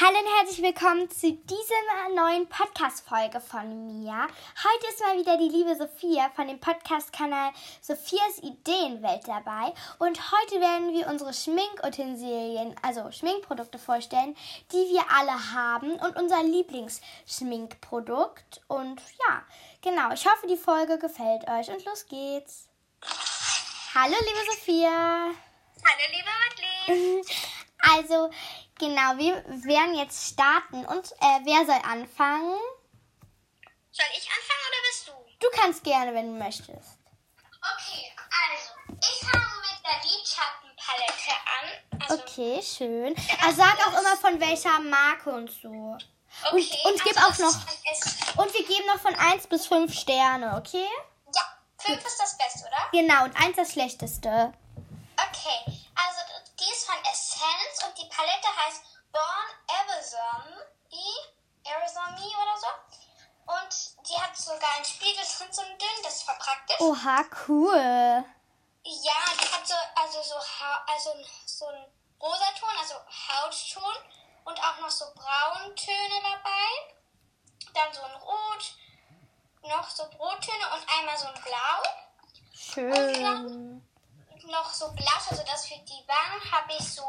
Hallo 0.00 0.18
und 0.18 0.26
herzlich 0.38 0.60
willkommen 0.60 1.08
zu 1.08 1.30
dieser 1.30 2.08
neuen 2.16 2.48
Podcast-Folge 2.48 3.40
von 3.40 3.86
mir. 3.86 4.26
Heute 4.64 4.86
ist 4.88 4.98
mal 4.98 5.16
wieder 5.16 5.38
die 5.38 5.48
liebe 5.48 5.76
Sophia 5.76 6.32
von 6.34 6.48
dem 6.48 6.58
Podcast-Kanal 6.58 7.52
Sophias 7.80 8.40
Ideenwelt 8.42 9.28
dabei. 9.28 9.72
Und 10.00 10.18
heute 10.32 10.60
werden 10.60 10.92
wir 10.92 11.06
unsere 11.06 11.32
Schminkutensilien, 11.32 12.74
also 12.82 13.12
Schminkprodukte 13.12 13.78
vorstellen, 13.78 14.36
die 14.72 14.90
wir 14.90 15.04
alle 15.16 15.52
haben 15.52 15.92
und 15.92 16.16
unser 16.16 16.42
Lieblingsschminkprodukt. 16.42 18.62
Und 18.66 19.00
ja, 19.28 19.44
genau, 19.80 20.10
ich 20.12 20.26
hoffe, 20.26 20.48
die 20.48 20.56
Folge 20.56 20.98
gefällt 20.98 21.46
euch 21.46 21.68
und 21.68 21.84
los 21.84 22.06
geht's. 22.08 22.68
Hallo, 23.94 24.16
liebe 24.18 24.44
Sophia. 24.50 24.90
Hallo, 24.90 26.02
liebe 26.10 26.30
Madeleine. 26.88 27.22
Also, 27.86 28.30
genau, 28.88 29.16
wir 29.18 29.44
werden 29.66 29.94
jetzt 29.94 30.32
starten. 30.32 30.84
Und 30.86 31.12
äh, 31.12 31.40
wer 31.44 31.64
soll 31.66 31.80
anfangen? 31.90 32.56
Soll 33.90 34.06
ich 34.16 34.28
anfangen 34.28 34.64
oder 34.68 34.80
bist 34.90 35.08
du? 35.08 35.12
Du 35.40 35.46
kannst 35.60 35.84
gerne, 35.84 36.14
wenn 36.14 36.32
du 36.32 36.38
möchtest. 36.44 36.98
Okay, 37.76 38.12
also, 38.50 38.98
ich 39.00 39.28
fange 39.28 39.44
mit 39.62 39.80
der 39.84 39.98
Lidschattenpalette 40.02 41.34
an. 41.56 42.00
Also, 42.08 42.22
Okay, 42.22 42.62
schön. 42.62 43.14
Also 43.42 43.56
sag 43.56 43.86
auch 43.86 43.98
immer 44.00 44.16
von 44.16 44.40
welcher 44.40 44.80
Marke 44.80 45.30
und 45.30 45.50
so. 45.50 45.96
okay, 46.50 46.78
und 46.84 47.02
gib 47.04 47.16
also 47.22 47.44
auch 47.44 47.50
noch- 47.52 48.42
Und 48.44 48.52
wir 48.52 48.66
geben 48.66 48.86
noch 48.86 48.98
von 49.00 49.14
1 49.14 49.46
bis 49.46 49.66
5 49.66 49.94
Sterne, 49.94 50.56
okay? 50.56 50.86
Ja, 51.34 51.42
5 51.78 52.04
ist 52.04 52.18
das 52.20 52.36
Beste, 52.36 52.66
oder? 52.68 52.90
Genau, 52.92 53.24
und 53.24 53.36
1 53.40 53.56
das 53.56 53.72
schlechteste. 53.72 54.52
Okay, 55.16 55.73
Palette 58.24 58.48
heißt 58.56 58.82
Born 59.12 59.48
Arizona, 59.68 60.66
Arizona 61.64 62.16
oder 62.16 62.58
so. 62.58 62.66
Und 63.46 64.08
die 64.08 64.18
hat 64.18 64.36
sogar 64.36 64.76
einen 64.76 64.84
Spiegel 64.84 65.22
drin, 65.38 65.52
so 65.52 65.62
ein 65.62 65.78
dünn, 65.78 66.02
das 66.02 66.16
ist 66.16 66.22
voll 66.22 66.36
praktisch. 66.38 66.80
Oha, 66.80 67.24
cool. 67.48 68.24
Ja, 68.86 69.20
die 69.40 69.52
hat 69.52 69.66
so, 69.66 69.74
also 69.94 70.22
so, 70.22 70.34
also 70.86 71.10
so 71.46 71.66
ein 71.66 71.86
Rosaton, 72.20 72.70
also 72.80 72.94
Hautton 72.94 73.94
und 74.44 74.58
auch 74.58 74.78
noch 74.80 74.90
so 74.90 75.06
Brauntöne 75.14 76.22
dabei. 76.22 76.96
Dann 77.74 77.92
so 77.92 78.02
ein 78.02 78.14
Rot, 78.14 78.76
noch 79.62 79.88
so 79.90 80.08
Brottöne 80.10 80.64
und 80.74 80.98
einmal 80.98 81.18
so 81.18 81.26
ein 81.26 81.42
Blau. 81.42 81.82
Schön. 82.54 83.88
Noch 84.46 84.72
so 84.72 84.92
blass, 84.92 85.30
also 85.30 85.42
das 85.44 85.66
für 85.66 85.78
die 85.78 86.04
Wangen 86.06 86.52
habe 86.52 86.74
ich 86.74 86.94
so 86.94 87.02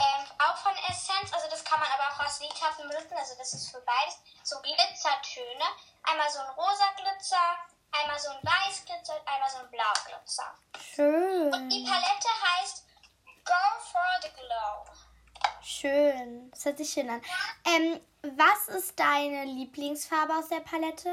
ähm, 0.00 0.26
auch 0.38 0.56
von 0.56 0.72
Essence, 0.88 1.32
also 1.32 1.48
das 1.48 1.64
kann 1.64 1.78
man 1.78 1.88
aber 1.92 2.08
auch 2.12 2.26
aus 2.26 2.40
Lidschatten 2.40 2.88
benutzen, 2.88 3.16
also 3.16 3.34
das 3.38 3.52
ist 3.54 3.70
für 3.70 3.80
beides. 3.80 4.18
So 4.42 4.60
Glitzertöne, 4.60 5.64
einmal 6.02 6.30
so 6.30 6.40
ein 6.40 6.50
rosa 6.50 6.90
Glitzer, 6.96 7.58
einmal 7.92 8.18
so 8.18 8.30
ein 8.30 8.40
weiß 8.42 8.84
Glitzer 8.84 9.18
und 9.20 9.28
einmal 9.28 9.50
so 9.50 9.58
ein 9.58 9.70
blau 9.70 9.92
Glitzer. 10.06 10.54
Und 11.56 11.68
die 11.70 11.84
Schön. 11.84 11.86
Palette 11.86 12.28
heißt 12.58 12.84
Go 13.44 13.80
for 13.92 14.02
the 14.22 14.28
Glow. 14.30 14.84
Schön. 15.62 16.50
Das 16.50 16.64
hört 16.64 16.78
sich 16.78 16.90
schön 16.92 17.08
an. 17.10 17.22
Ähm, 17.64 18.00
was 18.22 18.68
ist 18.74 18.98
deine 18.98 19.44
Lieblingsfarbe 19.44 20.34
aus 20.34 20.48
der 20.48 20.60
Palette? 20.60 21.08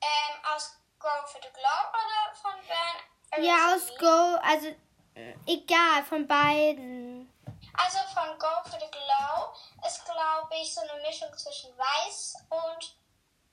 Ähm, 0.00 0.44
aus 0.54 0.76
Go 0.98 1.08
for 1.26 1.40
the 1.42 1.48
Glow 1.52 1.90
oder 1.92 2.34
von 2.34 2.52
Burn 2.66 3.44
Ja, 3.44 3.74
aus 3.74 3.88
Go, 3.98 4.38
also 4.42 4.68
äh, 5.14 5.34
egal, 5.46 6.02
von 6.08 6.26
beiden. 6.26 7.32
Also 7.76 7.98
von 8.14 8.38
Go 8.38 8.62
for 8.68 8.78
the 8.80 8.90
Glow 8.90 9.54
ist, 9.86 10.04
glaube 10.04 10.54
ich, 10.54 10.74
so 10.74 10.80
eine 10.80 11.00
Mischung 11.02 11.36
zwischen 11.36 11.76
Weiß 11.76 12.36
und 12.50 12.96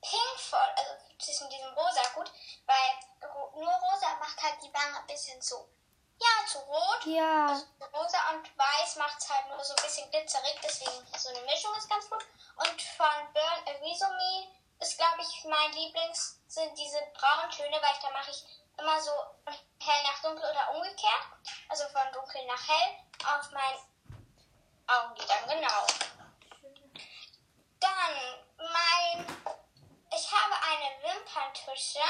Pink 0.00 0.38
voll, 0.38 0.74
also 0.76 0.92
zwischen 1.18 1.48
diesem 1.48 1.72
Rosa 1.74 2.02
gut, 2.14 2.30
weil 2.66 3.30
nur 3.54 3.72
Rosa 3.72 4.16
macht 4.20 4.42
halt 4.42 4.62
die 4.62 4.72
Wange 4.72 4.98
ein 4.98 5.06
bisschen 5.06 5.40
so, 5.40 5.68
ja, 6.20 6.46
zu 6.46 6.58
rot. 6.58 7.06
Ja. 7.06 7.46
Also 7.48 7.64
Rosa 7.92 8.18
und 8.32 8.58
Weiß 8.58 8.96
macht 8.96 9.18
es 9.18 9.28
halt 9.28 9.48
nur 9.48 9.64
so 9.64 9.74
ein 9.74 9.82
bisschen 9.82 10.10
glitzerig, 10.10 10.60
deswegen 10.62 11.06
so 11.16 11.30
eine 11.30 11.40
Mischung 11.42 11.74
ist 11.76 11.88
ganz 11.88 12.08
gut. 12.10 12.24
Und 12.56 12.82
von 12.82 13.32
Burn 13.32 13.66
Arizona 13.66 14.46
ist, 14.80 14.98
glaube 14.98 15.22
ich, 15.22 15.44
mein 15.44 15.72
Lieblings 15.72 16.38
sind 16.48 16.76
diese 16.78 17.00
Brauntöne, 17.14 17.80
weil 17.80 17.94
ich 17.94 18.02
da 18.02 18.10
mache 18.10 18.30
ich 18.30 18.44
immer 18.76 19.00
so 19.00 19.12
von 19.44 19.54
hell 19.80 20.02
nach 20.02 20.20
dunkel 20.20 20.50
oder 20.50 20.74
umgekehrt. 20.74 21.24
Also 21.68 21.84
von 21.88 22.12
dunkel 22.12 22.44
nach 22.46 22.68
hell 22.68 22.96
auf 23.24 23.50
meinen 23.52 23.93
Augenlidern, 24.86 25.48
genau. 25.48 25.86
Dann 27.80 28.12
mein, 28.58 29.26
ich 30.12 30.32
habe 30.32 30.54
eine 30.62 31.02
Wimperntusche, 31.02 32.00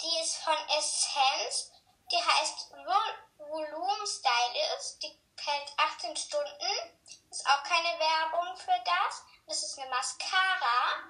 die 0.00 0.20
ist 0.20 0.36
von 0.36 0.56
Essence, 0.78 1.72
die 2.10 2.16
heißt 2.16 2.70
Vol 2.70 3.48
Volume 3.48 4.06
Stylist, 4.06 5.02
die 5.02 5.18
hält 5.40 5.72
18 5.76 6.16
Stunden, 6.16 7.00
ist 7.30 7.46
auch 7.46 7.62
keine 7.64 7.98
Werbung 7.98 8.56
für 8.56 8.78
das. 8.84 9.22
Das 9.46 9.62
ist 9.62 9.78
eine 9.78 9.90
Mascara 9.90 11.08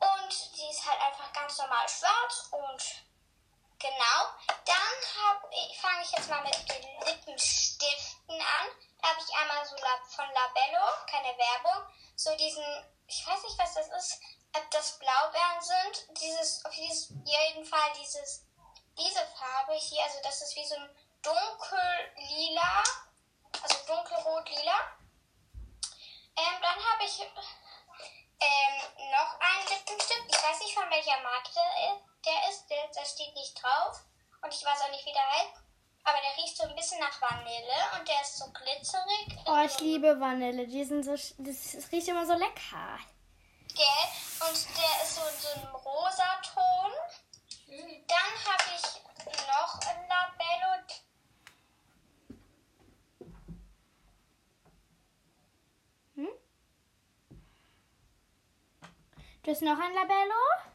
und 0.00 0.56
die 0.56 0.68
ist 0.70 0.84
halt 0.86 1.00
einfach 1.00 1.32
ganz 1.32 1.56
normal 1.58 1.88
schwarz 1.88 2.48
und 2.50 3.04
Genau. 3.80 4.18
Dann 4.66 4.90
fange 5.80 6.02
ich 6.02 6.12
jetzt 6.12 6.28
mal 6.28 6.42
mit 6.42 6.54
den 6.68 7.00
Lippenstiften 7.06 8.40
an. 8.40 8.66
Da 9.02 9.08
habe 9.08 9.20
ich 9.20 9.34
einmal 9.34 9.64
so 9.64 9.76
von 9.76 10.26
Labello, 10.32 10.84
keine 11.08 11.36
Werbung, 11.36 11.90
so 12.16 12.34
diesen, 12.36 12.64
ich 13.06 13.26
weiß 13.26 13.42
nicht, 13.44 13.58
was 13.58 13.74
das 13.74 13.88
ist, 13.88 14.20
ob 14.54 14.70
das 14.70 14.98
Blaubeeren 14.98 15.60
sind. 15.60 16.18
Dieses, 16.20 16.64
auf 16.64 16.72
jeden 16.74 17.64
Fall 17.64 17.92
dieses, 18.00 18.46
diese 18.98 19.26
Farbe 19.38 19.74
hier, 19.74 20.02
also 20.04 20.18
das 20.22 20.42
ist 20.42 20.56
wie 20.56 20.66
so 20.66 20.74
ein 20.74 20.90
dunkel-lila, 21.22 22.82
also 23.62 23.76
dunkelrot-lila. 23.86 24.99
Vanille 37.20 37.98
und 37.98 38.08
der 38.08 38.20
ist 38.22 38.38
so 38.38 38.46
glitzerig. 38.50 39.38
Oh, 39.46 39.62
ich 39.64 39.78
liebe 39.80 40.18
Vanille. 40.18 40.66
Die 40.66 40.84
sind 40.84 41.04
so, 41.04 41.12
das, 41.12 41.34
das 41.38 41.92
riecht 41.92 42.08
immer 42.08 42.26
so 42.26 42.34
lecker. 42.34 42.98
Gelb 43.68 44.48
und 44.48 44.66
der 44.76 45.02
ist 45.02 45.14
so 45.14 45.22
in 45.22 45.38
so 45.38 45.48
einem 45.60 45.74
rosa 45.74 46.40
Ton. 46.42 46.92
Dann 47.68 48.32
habe 48.46 48.64
ich 48.74 48.86
noch 49.46 49.80
ein 49.88 50.08
Labello. 50.08 50.70
Hm? 56.16 56.28
Du 59.42 59.50
hast 59.50 59.62
noch 59.62 59.78
ein 59.78 59.94
Labello? 59.94 60.70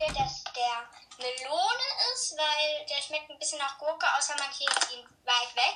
der 0.00 0.12
das 0.12 0.44
der 0.44 1.03
Melone 1.18 1.88
ist, 2.14 2.36
weil 2.36 2.86
der 2.86 3.02
schmeckt 3.02 3.30
ein 3.30 3.38
bisschen 3.38 3.58
nach 3.58 3.78
Gurke, 3.78 4.06
außer 4.18 4.34
man 4.38 4.48
hebt 4.50 4.92
ihn 4.92 5.06
weit 5.24 5.56
weg. 5.56 5.74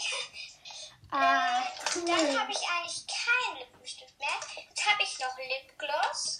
Ah, 1.10 1.60
Äh, 1.60 2.06
Dann 2.06 2.40
habe 2.40 2.52
ich 2.52 2.58
eigentlich 2.68 3.06
keinen 3.06 3.58
Lippenstift 3.58 4.18
mehr. 4.18 4.28
Jetzt 4.68 4.90
habe 4.90 5.02
ich 5.02 5.18
noch 5.18 5.36
Lipgloss. 5.38 6.38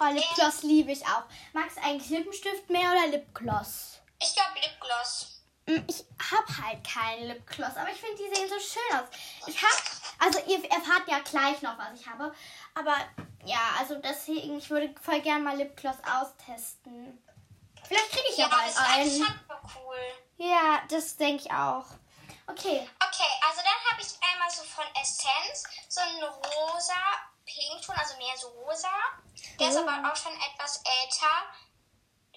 Oh, 0.00 0.04
Lipgloss 0.12 0.62
liebe 0.62 0.92
ich 0.92 1.02
auch. 1.06 1.22
Magst 1.52 1.76
du 1.78 1.82
eigentlich 1.82 2.10
Lippenstift 2.10 2.68
mehr 2.68 2.92
oder 2.92 3.06
Lipgloss? 3.06 3.98
Ich 4.20 4.34
glaube 4.34 4.60
Lipgloss. 4.60 5.40
Mm, 5.66 5.84
Ich 5.88 6.04
hab 6.30 6.46
halt 6.64 6.86
keinen 6.86 7.28
Lipgloss, 7.28 7.76
aber 7.76 7.90
ich 7.90 7.98
finde, 8.00 8.16
die 8.22 8.34
sehen 8.34 8.48
so 8.48 8.58
schön 8.60 8.98
aus. 9.00 9.08
Ich 9.46 9.62
hab, 9.62 9.82
also 10.18 10.38
ihr 10.46 10.64
erfahrt 10.70 11.08
ja 11.08 11.18
gleich 11.20 11.62
noch, 11.62 11.78
was 11.78 11.98
ich 11.98 12.06
habe. 12.06 12.34
Aber 12.74 12.96
ja, 13.44 13.70
also 13.78 13.94
deswegen, 13.96 14.58
ich 14.58 14.68
würde 14.70 14.94
voll 15.00 15.20
gern 15.22 15.42
mal 15.44 15.56
Lipgloss 15.56 15.96
austesten. 16.04 17.22
Vielleicht 17.88 18.10
kriege 18.10 18.26
ich 18.30 18.36
ja, 18.36 18.46
Ja, 18.48 18.56
bald 18.56 18.68
ist 18.68 18.78
einen. 18.78 19.40
cool. 19.76 19.96
Ja, 20.36 20.82
das 20.88 21.16
denke 21.16 21.44
ich 21.44 21.50
auch. 21.50 21.86
Okay. 22.46 22.88
Okay, 23.00 23.30
also 23.46 23.60
dann 23.62 23.92
habe 23.92 24.00
ich 24.00 24.08
einmal 24.32 24.50
so 24.50 24.62
von 24.64 24.84
Essence 25.00 25.64
so 25.88 26.00
einen 26.00 26.22
rosa 26.22 26.94
Pinkton, 27.44 27.94
also 27.96 28.16
mehr 28.16 28.36
so 28.38 28.48
rosa. 28.48 28.88
Der 29.58 29.68
ist 29.68 29.76
Cool. 29.76 29.88
aber 29.88 30.12
auch 30.12 30.16
schon 30.16 30.32
etwas 30.32 30.76
älter. 30.78 31.34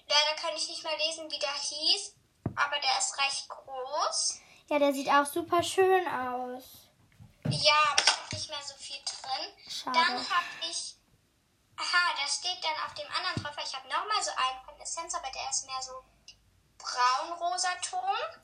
Leider 0.08 0.40
kann 0.40 0.56
ich 0.56 0.68
nicht 0.68 0.82
mehr 0.82 0.96
lesen, 0.98 1.30
wie 1.30 1.38
der 1.38 1.52
hieß, 1.54 2.14
aber 2.56 2.78
der 2.80 2.98
ist 2.98 3.16
recht 3.18 3.48
groß. 3.48 4.40
Ja, 4.68 4.78
der 4.78 4.92
sieht 4.92 5.08
auch 5.08 5.24
super 5.26 5.62
schön 5.62 6.06
aus. 6.08 6.64
Ja, 7.48 7.74
aber 7.90 8.02
ich 8.02 8.10
habe 8.10 8.34
nicht 8.34 8.48
mehr 8.50 8.62
so 8.66 8.74
viel 8.78 8.98
drin. 9.04 9.52
Schade. 9.68 9.98
Dann 9.98 10.16
habe 10.18 10.46
ich. 10.70 10.94
Aha, 11.76 12.14
da 12.16 12.28
steht 12.28 12.62
dann 12.62 12.76
auf 12.86 12.94
dem 12.94 13.10
anderen 13.10 13.42
drauf. 13.42 13.56
Ich 13.64 13.74
habe 13.74 13.88
nochmal 13.88 14.22
so 14.22 14.30
einen 14.30 14.64
von 14.64 14.80
Essence, 14.80 15.14
aber 15.14 15.30
der 15.30 15.50
ist 15.50 15.66
mehr 15.66 15.82
so 15.82 16.04
braun-rosa 16.78 17.74
Ton. 17.76 18.42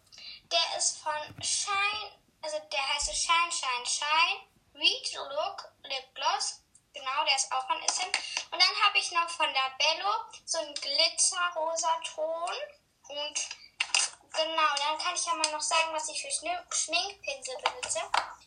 Der 0.50 0.78
ist 0.78 0.98
von 0.98 1.42
Shine, 1.42 2.12
also 2.42 2.58
der 2.72 2.88
heißt 2.88 3.14
Shine, 3.14 3.52
Shine, 3.52 3.86
Shine 3.86 4.48
Reach 4.74 5.14
Look 5.14 5.72
Lip 5.82 6.14
Gloss. 6.14 6.62
Genau, 6.94 7.24
der 7.26 7.36
ist 7.36 7.52
auch 7.52 7.66
von 7.66 7.82
Essence. 7.82 8.16
Und 8.50 8.60
dann 8.60 8.82
habe 8.84 8.98
ich 8.98 9.10
noch 9.12 9.28
von 9.28 9.52
der 9.52 9.70
Bello 9.78 10.10
so 10.44 10.58
einen 10.58 10.74
Glitzerrosa 10.74 12.00
Ton. 12.14 12.54
Und 13.08 13.48
genau, 14.32 14.74
dann 14.76 14.98
kann 14.98 15.14
ich 15.14 15.26
ja 15.26 15.34
mal 15.34 15.50
noch 15.52 15.60
sagen, 15.60 15.92
was 15.92 16.08
ich 16.08 16.22
für 16.22 16.30
Schminkpinsel 16.30 17.56
benutze. 17.58 18.00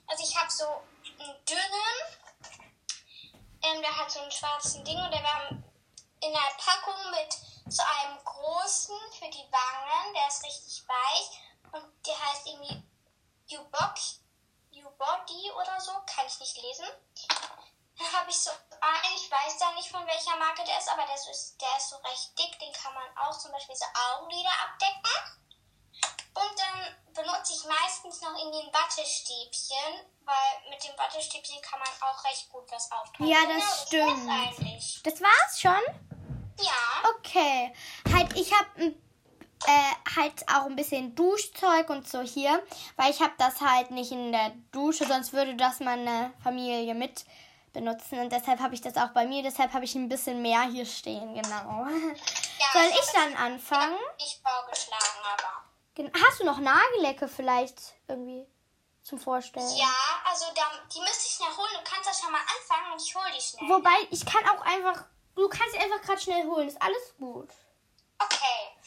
Also 0.08 0.24
ich 0.24 0.36
habe 0.38 0.52
so 0.52 0.68
einen 1.20 1.46
dünnen, 1.46 2.21
ähm, 3.64 3.82
der 3.82 3.96
hat 3.98 4.12
so 4.12 4.20
einen 4.20 4.32
schwarzen 4.32 4.84
Ding 4.84 4.98
und 4.98 5.12
der 5.12 5.24
war 5.24 5.50
in 5.50 6.32
der 6.32 6.52
Packung 6.58 7.12
mit 7.12 7.38
so 7.68 7.84
einem 7.84 8.24
großen 8.24 8.96
für 9.18 9.30
die 9.30 9.48
Wangen. 9.52 10.14
Der 10.14 10.28
ist 10.28 10.44
richtig 10.44 10.84
weich 10.88 11.42
und 11.72 11.86
der 12.06 12.20
heißt 12.20 12.48
irgendwie 12.48 12.84
U-Body 13.58 15.52
oder 15.52 15.80
so. 15.80 15.92
Kann 16.06 16.26
ich 16.28 16.40
nicht 16.40 16.62
lesen. 16.62 16.86
Dann 17.98 18.14
habe 18.14 18.30
ich 18.30 18.38
so 18.38 18.52
einen, 18.80 19.16
ich 19.16 19.30
weiß 19.30 19.58
da 19.60 19.72
nicht 19.74 19.90
von 19.90 20.06
welcher 20.08 20.36
Marke 20.38 20.64
der 20.64 20.78
ist, 20.78 20.90
aber 20.90 21.06
der 21.06 21.16
ist, 21.16 21.56
der 21.62 21.78
ist 21.78 21.90
so 21.90 21.98
recht 21.98 22.38
dick. 22.38 22.60
Den 22.60 22.74
kann 22.74 22.94
man 22.94 23.18
auch 23.18 23.38
zum 23.38 23.52
Beispiel 23.52 23.76
so 23.76 23.86
Augenlider 24.16 24.52
abdecken. 24.64 25.41
Und 26.34 26.52
dann 26.58 26.96
benutze 27.14 27.54
ich 27.54 27.64
meistens 27.66 28.22
noch 28.22 28.36
in 28.42 28.52
den 28.52 28.74
Wattestäbchen, 28.74 30.06
weil 30.26 30.70
mit 30.70 30.82
dem 30.84 30.98
Wattestäbchen 30.98 31.62
kann 31.62 31.80
man 31.80 31.90
auch 32.10 32.24
recht 32.24 32.50
gut 32.50 32.64
was 32.72 32.90
auftragen. 32.92 33.28
Ja, 33.28 33.40
Genau, 33.42 33.56
das 33.60 33.82
stimmt. 33.88 34.28
war's 34.28 34.58
eigentlich. 34.58 35.02
Das 35.04 35.22
war's 35.22 35.60
schon? 35.60 35.82
Ja. 36.60 37.10
Okay. 37.18 37.74
Halt, 38.14 38.34
ich 38.38 38.52
habe 38.54 38.96
äh, 39.66 40.16
halt 40.16 40.48
auch 40.50 40.66
ein 40.68 40.76
bisschen 40.76 41.16
Duschzeug 41.16 41.90
und 41.90 42.08
so 42.08 42.22
hier, 42.22 42.64
weil 42.96 43.12
ich 43.12 43.20
habe 43.20 43.34
das 43.38 43.60
halt 43.62 43.92
nicht 43.92 44.12
in 44.12 44.32
der 44.32 44.52
Dusche, 44.72 45.06
sonst 45.06 45.34
würde 45.34 45.56
das 45.56 45.80
meine 45.80 46.34
Familie 46.44 46.94
mit 46.96 47.26
benutzen 47.74 48.20
und 48.20 48.32
deshalb 48.32 48.60
habe 48.60 48.74
ich 48.74 48.82
das 48.82 48.98
auch 48.98 49.10
bei 49.10 49.26
mir, 49.26 49.44
deshalb 49.44 49.72
habe 49.74 49.86
ich 49.86 49.96
ein 49.96 50.10
bisschen 50.10 50.42
mehr 50.42 50.64
hier 50.64 50.86
stehen, 50.86 51.34
genau. 51.36 51.86
ja 51.88 52.66
Soll 52.74 52.92
hab 52.92 53.00
ich 53.00 53.12
dann 53.14 53.36
anfangen? 53.36 53.98
Nicht 54.20 54.42
vorgeschlagen, 54.46 55.20
aber. 55.24 55.64
Hast 55.98 56.40
du 56.40 56.46
noch 56.46 56.60
Nagellecke 56.60 57.28
vielleicht 57.28 57.96
irgendwie 58.08 58.48
zum 59.04 59.20
Vorstellen? 59.20 59.68
Ja, 59.78 59.94
also 60.26 60.46
da, 60.56 60.62
die 60.94 61.00
müsste 61.02 61.26
ich 61.28 61.34
schnell 61.34 61.58
holen. 61.58 61.72
Du 61.74 61.92
kannst 61.92 62.08
ja 62.08 62.14
schon 62.14 62.32
mal 62.32 62.40
anfangen 62.40 62.94
und 62.94 63.02
ich 63.02 63.16
hole 63.16 63.32
die 63.36 63.42
schnell. 63.42 63.70
Wobei, 63.70 64.08
ich 64.10 64.26
kann 64.26 64.44
auch 64.50 64.62
einfach, 64.62 65.06
du 65.36 65.50
kannst 65.50 65.74
sie 65.74 65.80
einfach 65.80 66.02
gerade 66.02 66.22
schnell 66.22 66.46
holen, 66.46 66.68
ist 66.68 66.82
alles 66.82 67.14
gut. 67.18 67.50
Okay. 68.20 68.82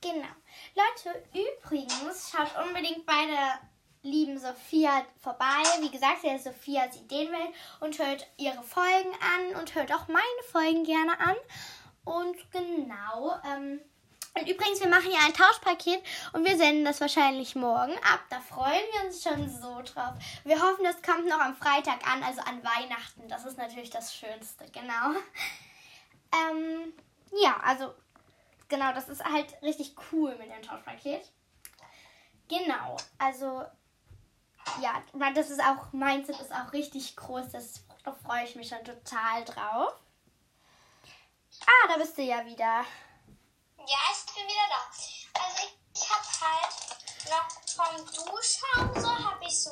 Genau. 0.00 0.28
Leute, 0.74 1.24
übrigens, 1.32 2.30
schaut 2.30 2.66
unbedingt 2.66 3.06
bei 3.06 3.26
der 3.26 3.60
lieben 4.02 4.38
Sophia 4.38 5.04
vorbei. 5.20 5.62
Wie 5.80 5.90
gesagt, 5.90 6.22
sie 6.22 6.28
ist 6.28 6.44
Sophias 6.44 6.96
Ideenwelt 6.96 7.54
und 7.80 7.98
hört 7.98 8.26
ihre 8.36 8.62
Folgen 8.62 9.12
an 9.20 9.60
und 9.60 9.74
hört 9.74 9.92
auch 9.92 10.08
meine 10.08 10.42
Folgen 10.50 10.84
gerne 10.84 11.18
an. 11.20 11.36
Und 12.04 12.50
genau, 12.50 13.38
ähm, 13.44 13.80
und 14.34 14.48
übrigens, 14.48 14.80
wir 14.80 14.88
machen 14.88 15.10
ja 15.10 15.18
ein 15.26 15.34
Tauschpaket 15.34 16.02
und 16.32 16.46
wir 16.46 16.56
senden 16.56 16.84
das 16.84 17.00
wahrscheinlich 17.00 17.54
morgen 17.54 17.92
ab. 17.98 18.20
Da 18.30 18.40
freuen 18.40 18.82
wir 18.92 19.06
uns 19.06 19.22
schon 19.22 19.48
so 19.48 19.82
drauf. 19.82 20.14
Wir 20.44 20.60
hoffen, 20.60 20.84
das 20.84 21.02
kommt 21.02 21.28
noch 21.28 21.38
am 21.40 21.54
Freitag 21.54 22.06
an, 22.10 22.22
also 22.22 22.40
an 22.40 22.64
Weihnachten. 22.64 23.28
Das 23.28 23.44
ist 23.44 23.58
natürlich 23.58 23.90
das 23.90 24.14
Schönste, 24.14 24.64
genau. 24.72 25.18
Ähm, 26.34 26.94
ja, 27.42 27.60
also 27.62 27.92
genau, 28.68 28.94
das 28.94 29.10
ist 29.10 29.22
halt 29.22 29.60
richtig 29.60 29.94
cool 30.10 30.34
mit 30.36 30.50
dem 30.50 30.62
Tauschpaket. 30.62 31.30
Genau, 32.48 32.96
also 33.18 33.66
ja, 34.80 35.02
das 35.34 35.50
ist 35.50 35.60
auch, 35.60 35.92
meins 35.92 36.30
ist 36.30 36.52
auch 36.52 36.72
richtig 36.72 37.16
groß, 37.16 37.50
das, 37.50 37.84
da 38.02 38.12
freue 38.12 38.44
ich 38.44 38.56
mich 38.56 38.68
schon 38.68 38.82
total 38.82 39.44
drauf. 39.44 39.94
Ah, 41.66 41.88
da 41.88 41.96
bist 41.98 42.16
du 42.16 42.22
ja 42.22 42.46
wieder. 42.46 42.84
Ja, 43.86 43.98
ich 44.12 44.34
bin 44.34 44.44
wieder 44.46 44.68
da. 44.68 45.42
Also 45.42 45.62
ich, 45.66 46.02
ich 46.02 46.10
habe 46.10 46.26
halt 46.40 46.72
noch 47.30 47.48
vom 47.74 48.06
Duschschaum 48.06 49.02
so, 49.02 49.08
habe 49.08 49.44
ich 49.44 49.62
so 49.62 49.70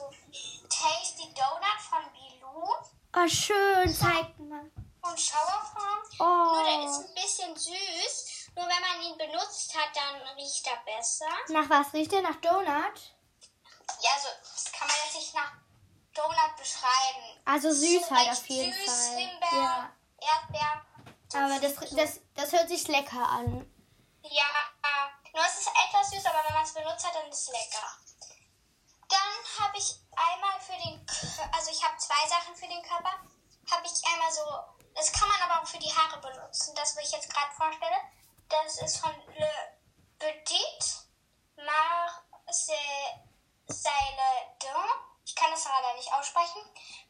Tasty 0.68 1.32
Donut 1.34 1.80
von 1.88 2.12
Bilou 2.12 2.74
Oh, 3.16 3.28
schön, 3.28 3.92
zeig 3.94 4.38
mal. 4.38 4.70
und 5.02 5.20
Schauerform. 5.20 5.98
Oh. 6.18 6.24
Nur 6.24 6.64
der 6.64 6.84
ist 6.84 6.98
ein 7.08 7.14
bisschen 7.14 7.56
süß. 7.56 8.50
Nur 8.56 8.66
wenn 8.66 8.80
man 8.80 9.02
ihn 9.02 9.18
benutzt 9.18 9.74
hat, 9.76 9.94
dann 9.94 10.22
riecht 10.36 10.66
er 10.66 10.76
besser. 10.84 11.26
Nach 11.48 11.68
was 11.68 11.92
riecht 11.92 12.12
der? 12.12 12.22
Nach 12.22 12.36
Donut? 12.36 12.66
Ja, 12.66 14.10
also 14.14 14.28
das 14.42 14.72
kann 14.72 14.86
man 14.88 14.96
jetzt 15.04 15.16
nicht 15.16 15.34
nach 15.34 15.52
Donut 16.14 16.56
beschreiben. 16.56 17.40
Also 17.44 17.72
süß 17.72 18.08
So 18.08 18.14
halt 18.14 18.30
auf 18.30 18.46
jeden 18.46 18.72
süß, 18.72 18.84
Fall. 18.86 19.16
Himbeer, 19.16 19.50
Ja. 19.52 19.92
Erdbeer. 20.20 20.86
Aber 21.34 21.60
das, 21.60 21.74
das, 21.90 22.20
das 22.34 22.52
hört 22.52 22.68
sich 22.68 22.86
lecker 22.88 23.26
an. 23.28 23.66
Ja, 24.22 24.46
nur 25.32 25.44
es 25.44 25.58
ist 25.60 25.68
etwas 25.68 26.10
süß, 26.10 26.26
aber 26.26 26.44
wenn 26.46 26.54
man 26.54 26.64
es 26.64 26.74
benutzt 26.74 27.06
hat, 27.06 27.14
dann 27.14 27.28
ist 27.28 27.42
es 27.42 27.48
lecker. 27.48 27.96
Dann 29.08 29.64
habe 29.64 29.76
ich 29.78 29.96
einmal 30.16 30.60
für 30.60 30.76
den, 30.76 31.04
Kö- 31.06 31.54
also 31.56 31.70
ich 31.70 31.82
habe 31.84 31.96
zwei 31.96 32.28
Sachen 32.28 32.54
für 32.54 32.68
den 32.68 32.82
Körper. 32.82 33.12
Habe 33.70 33.86
ich 33.86 33.92
einmal 34.12 34.30
so, 34.32 34.42
das 34.94 35.12
kann 35.12 35.28
man 35.28 35.40
aber 35.42 35.62
auch 35.62 35.66
für 35.66 35.78
die 35.78 35.92
Haare 35.94 36.20
benutzen. 36.20 36.74
Das, 36.74 36.96
was 36.96 37.04
ich 37.04 37.12
jetzt 37.12 37.32
gerade 37.32 37.52
vorstelle, 37.52 37.96
das 38.48 38.78
ist 38.82 38.98
von 38.98 39.12
Le 39.36 39.78
Petit 40.18 41.06
Marseille 41.56 43.16
Dun. 44.60 44.90
Ich 45.24 45.34
kann 45.34 45.50
das 45.50 45.64
leider 45.64 45.94
nicht 45.94 46.12
aussprechen. 46.12 46.62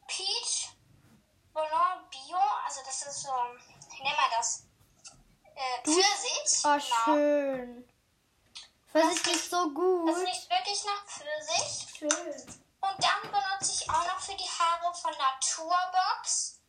Peach 0.06 0.70
Bouillon 1.52 2.08
Bio, 2.10 2.38
also 2.64 2.82
das 2.84 3.02
ist 3.02 3.22
so, 3.22 3.32
wie 3.32 4.02
nennt 4.02 4.16
man 4.16 4.30
das? 4.36 4.64
Äh, 5.60 5.82
Pfirsich. 5.84 6.64
Oh, 6.64 6.80
schön. 7.04 7.88
Pfirsich 8.90 9.26
riecht 9.26 9.50
so 9.50 9.66
Das 9.66 9.74
gut. 9.74 10.26
riecht 10.26 10.50
wirklich 10.50 10.84
nach 10.84 11.04
Pfirsich. 11.06 11.86
Schön. 11.98 12.62
Und 12.80 13.04
dann 13.04 13.30
benutze 13.30 13.72
ich 13.72 13.90
auch 13.90 14.06
noch 14.06 14.20
für 14.20 14.34
die 14.34 14.48
Haare 14.48 14.94
von 14.94 15.12
Naturbox 15.12 16.60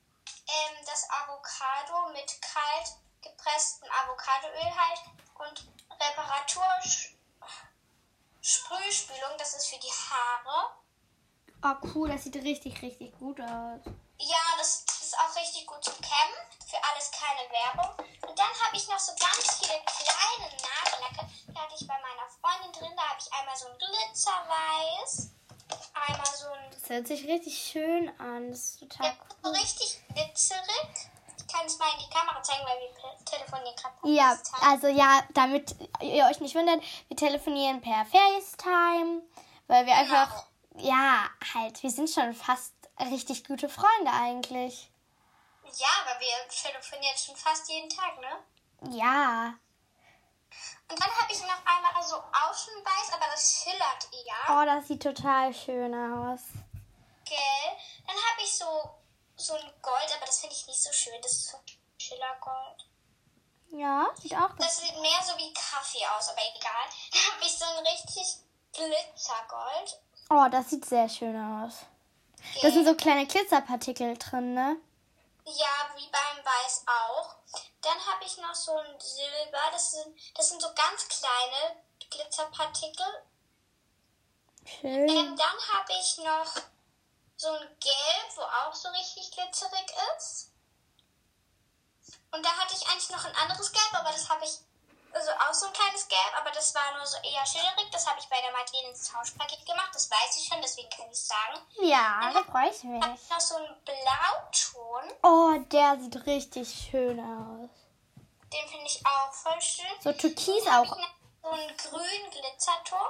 ähm, 0.48 0.86
das 0.86 1.08
Avocado 1.10 2.12
mit 2.12 2.42
kalt 2.42 2.98
gepresstem 3.22 3.88
Avocadoöl 4.04 4.76
halt 4.76 5.00
und 5.36 5.68
Reparatur 5.90 6.66
Sprühspülung, 8.42 9.38
das 9.38 9.54
ist 9.54 9.68
für 9.68 9.80
die 9.80 9.88
Haare. 9.88 10.72
Oh, 11.64 11.88
cool, 11.94 12.10
das 12.10 12.24
sieht 12.24 12.36
richtig, 12.36 12.82
richtig 12.82 13.18
gut 13.20 13.40
aus. 13.40 13.80
Ja, 14.18 14.58
das 14.58 14.84
ist 15.12 15.20
auch 15.20 15.36
richtig 15.36 15.66
gut 15.68 15.84
zum 15.84 15.96
Kämmen. 15.96 16.40
Für 16.66 16.78
alles 16.90 17.12
keine 17.12 17.44
Werbung. 17.52 17.92
Und 18.30 18.40
dann 18.40 18.54
habe 18.64 18.76
ich 18.78 18.88
noch 18.88 19.00
so 19.00 19.12
ganz 19.12 19.60
viele 19.60 19.78
kleine 19.84 20.48
Nagellacke. 20.56 21.30
Die 21.48 21.58
hatte 21.60 21.76
ich 21.78 21.86
bei 21.86 21.96
meiner 22.00 22.28
Freundin 22.40 22.72
drin. 22.72 22.94
Da 22.96 23.10
habe 23.10 23.20
ich 23.20 23.34
einmal 23.34 23.58
so 23.58 23.68
ein 23.68 23.78
Glitzerweiß. 23.78 25.30
Einmal 25.94 26.26
so 26.36 26.48
ein 26.48 26.72
Das 26.72 26.90
hört 26.90 27.08
sich 27.08 27.28
richtig 27.28 27.58
schön 27.58 28.10
an. 28.20 28.50
Das 28.52 28.60
ist 28.60 28.80
total 28.80 29.08
Ja, 29.08 29.14
so 29.44 29.50
richtig 29.52 30.02
glitzerig. 30.14 31.10
Ich 31.38 31.48
kann 31.54 31.66
es 31.66 31.78
mal 31.78 31.90
in 31.94 32.00
die 32.06 32.10
Kamera 32.10 32.42
zeigen, 32.42 32.64
weil 32.66 32.80
wir 32.80 33.26
telefonieren 33.26 33.76
gerade. 33.76 33.96
per 34.02 34.10
Ja, 34.10 34.36
FaceTime. 34.36 34.72
also 34.72 34.88
ja, 34.88 35.24
damit 35.34 35.76
ihr 36.02 36.26
euch 36.26 36.40
nicht 36.40 36.56
wundert, 36.56 36.82
wir 37.10 37.18
telefonieren 37.18 37.82
per 37.82 38.06
FaceTime, 38.06 39.22
weil 39.68 39.86
wir 39.86 39.96
einfach, 39.96 40.46
ja, 40.78 41.26
halt, 41.54 41.84
wir 41.84 41.92
sind 41.92 42.10
schon 42.10 42.34
fast 42.34 42.74
richtig 43.00 43.44
gute 43.46 43.68
Freunde 43.68 44.12
eigentlich. 44.14 44.90
Ja, 45.78 45.88
aber 46.06 46.20
wir 46.20 46.48
telefonieren 46.50 47.18
schon 47.18 47.36
fast 47.36 47.70
jeden 47.70 47.90
Tag, 47.90 48.20
ne? 48.20 48.98
Ja. 48.98 49.54
Und 50.90 51.00
dann 51.00 51.10
habe 51.10 51.32
ich 51.32 51.40
noch 51.42 51.66
einmal 51.66 52.04
so 52.04 52.16
Außenweiß, 52.18 53.14
aber 53.14 53.26
das 53.32 53.64
schillert 53.64 54.08
eher. 54.12 54.36
Oh, 54.50 54.66
das 54.66 54.88
sieht 54.88 55.02
total 55.02 55.54
schön 55.54 55.94
aus. 55.94 56.42
Gell? 57.26 57.78
Dann 58.06 58.16
habe 58.16 58.42
ich 58.44 58.54
so, 58.54 58.66
so 59.38 59.54
ein 59.54 59.72
Gold, 59.82 60.16
aber 60.18 60.26
das 60.26 60.40
finde 60.40 60.56
ich 60.56 60.68
nicht 60.68 60.84
so 60.84 60.92
schön. 60.92 61.22
Das 61.22 61.32
ist 61.32 61.48
so 61.50 61.58
Schillergold. 61.98 62.88
Ja, 63.70 64.08
sieht 64.22 64.36
auch 64.36 64.50
gut. 64.50 64.60
Das 64.60 64.80
sieht 64.80 65.00
mehr 65.00 65.24
so 65.24 65.38
wie 65.38 65.54
Kaffee 65.54 66.06
aus, 66.18 66.30
aber 66.30 66.42
egal. 66.42 66.88
Dann 67.12 67.34
habe 67.34 67.46
ich 67.46 67.58
so 67.58 67.66
ein 67.66 67.88
richtig 67.88 68.38
Glitzergold. 68.74 70.02
Oh, 70.30 70.48
das 70.52 70.70
sieht 70.70 70.86
sehr 70.86 71.08
schön 71.08 71.36
aus. 71.38 71.86
Da 72.62 72.72
sind 72.72 72.86
so 72.86 72.96
kleine 72.96 73.28
Glitzerpartikel 73.28 74.18
drin, 74.18 74.54
ne? 74.54 74.78
Ja, 75.54 75.92
wie 75.96 76.08
beim 76.08 76.46
Weiß 76.46 76.84
auch. 76.88 77.36
Dann 77.82 78.06
habe 78.06 78.24
ich 78.24 78.38
noch 78.38 78.56
so 78.56 78.78
ein 78.78 79.00
Silber. 79.00 79.60
Das 79.72 79.92
sind, 79.92 80.18
das 80.36 80.50
sind 80.50 80.62
so 80.62 80.74
ganz 80.74 81.08
kleine 81.08 81.84
Glitzerpartikel. 82.10 83.06
Schön. 84.66 85.10
Ähm, 85.10 85.36
dann 85.36 85.58
habe 85.74 85.94
ich 86.00 86.18
noch 86.20 86.64
so 87.36 87.50
ein 87.50 87.80
Gelb, 87.80 88.36
wo 88.36 88.42
auch 88.42 88.74
so 88.74 88.90
richtig 88.90 89.32
glitzerig 89.32 89.92
ist. 90.18 90.52
Und 92.32 92.46
da 92.46 92.50
hatte 92.58 92.76
ich 92.76 92.88
eigentlich 92.88 93.10
noch 93.10 93.26
ein 93.26 93.36
anderes 93.36 93.72
Gelb, 93.72 93.94
aber 93.94 94.12
das 94.12 94.30
habe 94.30 94.46
ich 94.46 94.60
also 95.14 95.32
auch 95.32 95.54
so 95.54 95.68
ein 95.68 95.74
kleines 95.74 96.08
Gelb, 96.08 96.34
aber 96.40 96.52
das 96.52 96.74
war 96.76 96.96
nur 96.98 97.06
so 97.06 97.18
eher 97.18 97.46
schillerig. 97.46 97.90
Das 97.92 98.08
habe 98.08 98.20
ich 98.20 98.28
bei 98.30 98.40
der 98.42 98.52
Madeleine 98.52 98.90
ins 98.90 99.10
Tauschpaket 99.12 99.66
gemacht. 99.66 99.90
Das 99.94 100.10
weiß 100.10 100.38
ich 100.38 100.48
schon, 100.48 100.62
deswegen 100.62 100.90
kann 100.90 101.06
ich 101.12 101.20
sagen. 101.20 101.60
Ja, 101.82 102.32
da 102.34 102.44
freue 102.44 102.70
ich 102.70 102.78
Ich 102.84 102.90
habe 103.02 103.12
mich. 103.12 103.30
noch 103.30 103.40
so 103.40 103.56
einen 103.56 103.76
Blauton. 103.86 105.14
Oh, 105.24 105.58
der 105.72 105.98
sieht 106.00 106.26
richtig 106.26 106.70
schön 106.90 107.20
aus. 107.20 107.70
Den 108.54 108.68
finde 108.70 108.86
ich 108.86 109.02
auch 109.06 109.32
voll 109.34 109.62
schön. 109.62 109.86
So 110.04 110.12
türkis 110.14 110.68
hab 110.68 110.84
ich 110.86 110.92
auch. 110.92 110.98
noch 110.98 111.10
so 111.44 111.50
einen 111.50 111.78
grünen 111.78 112.30
Glitzerton. 112.32 113.08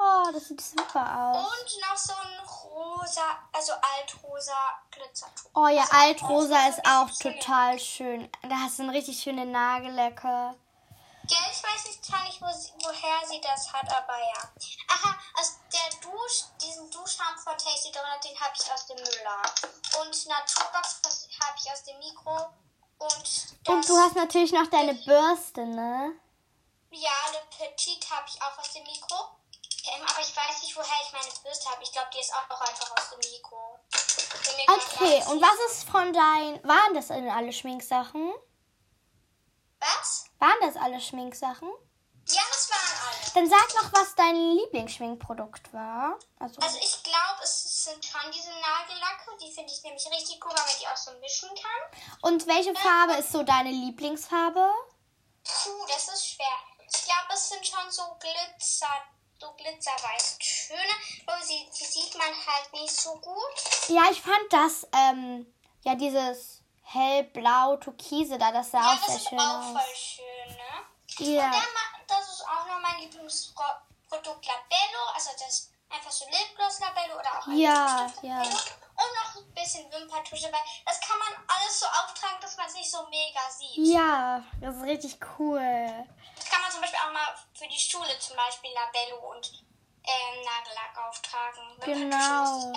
Oh, 0.00 0.30
das 0.32 0.46
sieht 0.46 0.60
super 0.60 1.32
aus. 1.34 1.44
Und 1.44 1.80
noch 1.80 1.96
so 1.96 2.12
ein 2.12 2.46
rosa, 2.46 3.22
also 3.52 3.72
altrosa 3.98 4.54
Glitzerton. 4.92 5.50
Oh 5.54 5.66
ja, 5.66 5.82
Also 5.82 5.96
Altrosa 5.96 6.68
ist 6.68 6.80
auch 6.86 7.10
total 7.18 7.78
schön. 7.80 8.30
Da 8.42 8.56
hast 8.62 8.78
du 8.78 8.84
eine 8.84 8.92
richtig 8.92 9.20
schöne 9.20 9.44
Nagellecke. 9.44 10.54
Ja, 11.30 11.38
ich 11.50 11.62
weiß 11.62 11.84
nicht, 11.86 12.04
zwar 12.04 12.24
nicht, 12.24 12.40
wo 12.40 12.46
sie, 12.52 12.72
woher 12.82 13.26
sie 13.28 13.40
das 13.40 13.72
hat, 13.72 13.90
aber 13.92 14.18
ja. 14.18 14.52
Aha, 14.88 15.18
aus 15.38 15.58
der 15.72 16.00
Dusch, 16.00 16.44
diesen 16.62 16.90
Duschschaum 16.90 17.36
von 17.42 17.56
Tasty 17.58 17.92
Donut, 17.92 18.24
den 18.24 18.38
habe 18.40 18.54
ich 18.58 18.72
aus 18.72 18.86
dem 18.86 18.96
Müller. 18.96 19.42
Und 20.00 20.26
Naturbox 20.26 21.00
habe 21.04 21.58
ich 21.62 21.70
aus 21.70 21.82
dem 21.84 21.98
Mikro. 21.98 22.48
Und 22.98 23.68
Und 23.68 23.88
du 23.88 23.96
hast 23.98 24.16
natürlich 24.16 24.52
noch 24.52 24.66
deine 24.68 24.94
Bürste, 25.06 25.66
ne? 25.66 26.14
ja, 26.90 27.10
Le 27.32 27.42
Petit 27.56 28.10
habe 28.10 28.26
ich 28.28 28.40
auch 28.42 28.58
aus 28.58 28.72
dem 28.72 28.82
Mikro. 28.84 29.36
Ähm, 29.94 30.02
aber 30.02 30.20
ich 30.20 30.36
weiß 30.36 30.62
nicht, 30.62 30.76
woher 30.76 31.02
ich 31.02 31.12
meine 31.12 31.32
Bürste 31.42 31.70
habe. 31.70 31.82
Ich 31.82 31.92
glaube, 31.92 32.08
die 32.14 32.20
ist 32.20 32.32
auch 32.34 32.60
einfach 32.60 32.90
aus 32.96 33.10
dem 33.10 33.30
Mikro. 33.30 33.78
Okay, 34.66 35.22
und 35.30 35.40
was 35.40 35.72
ist 35.72 35.88
von 35.88 36.12
deinen. 36.12 36.62
Waren 36.64 36.94
das 36.94 37.08
denn 37.08 37.30
alle 37.30 37.52
Schminksachen? 37.52 38.32
Was? 39.80 40.24
Waren 40.38 40.56
das 40.60 40.76
alle 40.76 41.00
Schminksachen? 41.00 41.68
Ja, 42.30 42.42
das 42.50 42.70
waren 42.70 43.08
alle. 43.08 43.32
Dann 43.34 43.48
sag 43.48 43.82
noch, 43.82 43.92
was 44.00 44.14
dein 44.14 44.34
Lieblingsschminkprodukt 44.34 45.72
war. 45.72 46.18
Also, 46.38 46.60
Also 46.60 46.78
ich 46.78 47.02
glaube, 47.02 47.42
es 47.42 47.84
sind 47.84 48.04
schon 48.04 48.30
diese 48.30 48.50
Nagellacke. 48.50 49.30
Die 49.40 49.52
finde 49.52 49.72
ich 49.72 49.82
nämlich 49.82 50.06
richtig 50.10 50.44
cool, 50.44 50.50
weil 50.50 50.64
man 50.66 50.74
die 50.80 50.86
auch 50.88 50.96
so 50.96 51.10
mischen 51.20 51.48
kann. 51.48 52.00
und 52.30 52.46
welche 52.46 52.74
Farbe 52.74 53.14
ist 53.14 53.32
so 53.32 53.42
deine 53.42 53.70
Lieblingsfarbe? 53.70 54.70
Puh, 55.44 55.86
das 55.86 56.08
ist 56.08 56.28
schwer. 56.34 56.46
Ich 56.86 57.04
glaube, 57.04 57.32
es 57.34 57.48
sind 57.48 57.66
schon 57.66 57.90
so 57.90 58.02
Glitzer, 58.20 58.92
so 59.40 59.52
glitzerweiß 59.54 60.36
schöne, 60.40 60.80
aber 61.26 61.42
sie, 61.42 61.66
die 61.78 61.84
sieht 61.84 62.14
man 62.18 62.26
halt 62.28 62.72
nicht 62.74 62.94
so 62.94 63.14
gut. 63.16 63.88
Ja, 63.88 64.10
ich 64.10 64.20
fand 64.20 64.44
das, 64.50 64.86
ähm, 64.92 65.54
ja, 65.82 65.94
dieses 65.94 66.57
hellblau, 66.92 67.76
türkise 67.76 68.38
da, 68.38 68.50
das 68.52 68.70
sah 68.70 68.80
Ja, 68.80 68.88
auch 68.92 68.96
das 68.96 69.06
sehr 69.06 69.16
ist 69.16 69.28
schön 69.28 69.38
auch 69.40 69.58
aus. 69.58 69.72
voll 69.72 69.96
schön, 69.96 70.56
ne? 70.56 71.34
Ja. 71.36 71.46
Und 71.46 71.52
dann, 71.52 72.06
das 72.06 72.28
ist 72.28 72.42
auch 72.42 72.66
noch 72.66 72.80
mein 72.80 73.00
Lieblingsprodukt 73.00 74.46
Labello, 74.46 75.02
also 75.14 75.30
das 75.38 75.70
einfach 75.90 76.10
so 76.10 76.24
Lipgloss 76.26 76.80
Labello 76.80 77.14
oder 77.18 77.38
auch 77.38 77.46
ein 77.46 77.56
Ja, 77.58 78.06
ja. 78.22 78.40
Und 78.42 79.14
noch 79.14 79.36
ein 79.36 79.54
bisschen 79.54 79.90
Wimperntusche, 79.92 80.46
weil 80.52 80.60
das 80.86 81.00
kann 81.00 81.18
man 81.18 81.28
alles 81.46 81.80
so 81.80 81.86
auftragen, 81.86 82.38
dass 82.40 82.56
man 82.56 82.66
es 82.66 82.74
nicht 82.74 82.90
so 82.90 83.06
mega 83.08 83.40
sieht. 83.50 83.94
Ja, 83.94 84.42
das 84.60 84.76
ist 84.76 84.82
richtig 84.82 85.18
cool. 85.38 86.06
Das 86.36 86.50
kann 86.50 86.60
man 86.62 86.70
zum 86.70 86.80
Beispiel 86.80 86.98
auch 87.06 87.12
mal 87.12 87.34
für 87.54 87.68
die 87.68 87.78
Schule 87.78 88.18
zum 88.18 88.36
Beispiel 88.36 88.70
Labello 88.72 89.30
und 89.30 89.64
ähm, 90.04 90.44
Nagellack 90.44 91.08
auftragen. 91.08 91.78
Genau. 91.84 92.72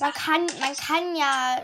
Man 0.00 0.12
kann, 0.14 0.46
man 0.60 0.76
kann 0.76 1.16
ja, 1.16 1.62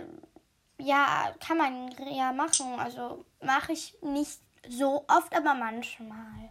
ja, 0.84 1.34
kann 1.40 1.58
man 1.58 1.90
ja 2.12 2.32
machen. 2.32 2.78
Also 2.78 3.24
mache 3.40 3.72
ich 3.72 3.96
nicht 4.02 4.40
so 4.68 5.04
oft, 5.08 5.34
aber 5.34 5.54
manchmal. 5.54 6.50